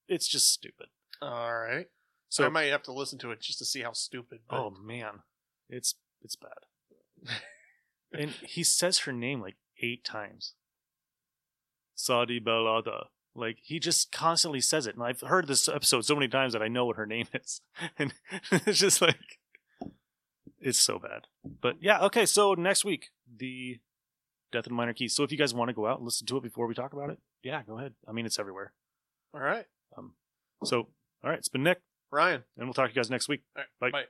It's 0.09 0.27
just 0.27 0.51
stupid. 0.51 0.87
All 1.21 1.55
right. 1.55 1.87
So 2.27 2.43
So 2.43 2.47
I 2.47 2.49
might 2.49 2.65
have 2.65 2.83
to 2.83 2.91
listen 2.91 3.17
to 3.19 3.31
it 3.31 3.39
just 3.39 3.59
to 3.59 3.65
see 3.65 3.79
how 3.79 3.93
stupid. 3.93 4.39
But 4.49 4.59
Oh 4.59 4.71
man, 4.71 5.21
it's 5.69 5.95
it's 6.21 6.35
bad. 6.35 7.31
and 8.11 8.31
he 8.31 8.61
says 8.61 8.99
her 8.99 9.13
name 9.13 9.39
like 9.39 9.55
eight 9.81 10.03
times. 10.03 10.55
Sadi 11.95 12.41
Belada. 12.41 13.05
Like 13.33 13.59
he 13.61 13.79
just 13.79 14.11
constantly 14.11 14.59
says 14.59 14.85
it, 14.85 14.95
and 14.95 15.03
I've 15.03 15.21
heard 15.21 15.47
this 15.47 15.69
episode 15.69 16.03
so 16.03 16.13
many 16.13 16.27
times 16.27 16.51
that 16.51 16.61
I 16.61 16.67
know 16.67 16.85
what 16.85 16.97
her 16.97 17.05
name 17.05 17.27
is, 17.33 17.61
and 17.97 18.13
it's 18.51 18.79
just 18.79 19.01
like 19.01 19.39
it's 20.63 20.79
so 20.79 20.97
bad. 20.99 21.27
But 21.61 21.75
yeah, 21.81 21.99
okay. 22.05 22.25
So 22.25 22.53
next 22.53 22.83
week, 22.85 23.11
the 23.37 23.79
Death 24.51 24.67
in 24.67 24.73
Minor 24.73 24.93
Keys. 24.93 25.15
So 25.15 25.23
if 25.23 25.31
you 25.31 25.37
guys 25.37 25.53
want 25.53 25.69
to 25.69 25.73
go 25.73 25.85
out 25.87 25.97
and 25.97 26.05
listen 26.05 26.25
to 26.27 26.37
it 26.37 26.43
before 26.43 26.67
we 26.67 26.73
talk 26.73 26.93
about 26.93 27.09
it, 27.09 27.19
yeah, 27.43 27.61
go 27.63 27.77
ahead. 27.77 27.93
I 28.07 28.11
mean, 28.11 28.25
it's 28.25 28.39
everywhere. 28.39 28.73
All 29.33 29.41
right. 29.41 29.65
Um. 29.97 30.13
So 30.63 30.87
all 31.23 31.29
right, 31.29 31.39
it's 31.39 31.49
been 31.49 31.63
Nick, 31.63 31.81
Ryan. 32.11 32.43
and 32.57 32.65
we'll 32.67 32.73
talk 32.73 32.87
to 32.87 32.91
you 32.91 32.95
guys 32.95 33.09
next 33.09 33.27
week. 33.27 33.41
All 33.55 33.61
right. 33.61 33.91
Bye. 33.91 33.99
Bye. 33.99 34.05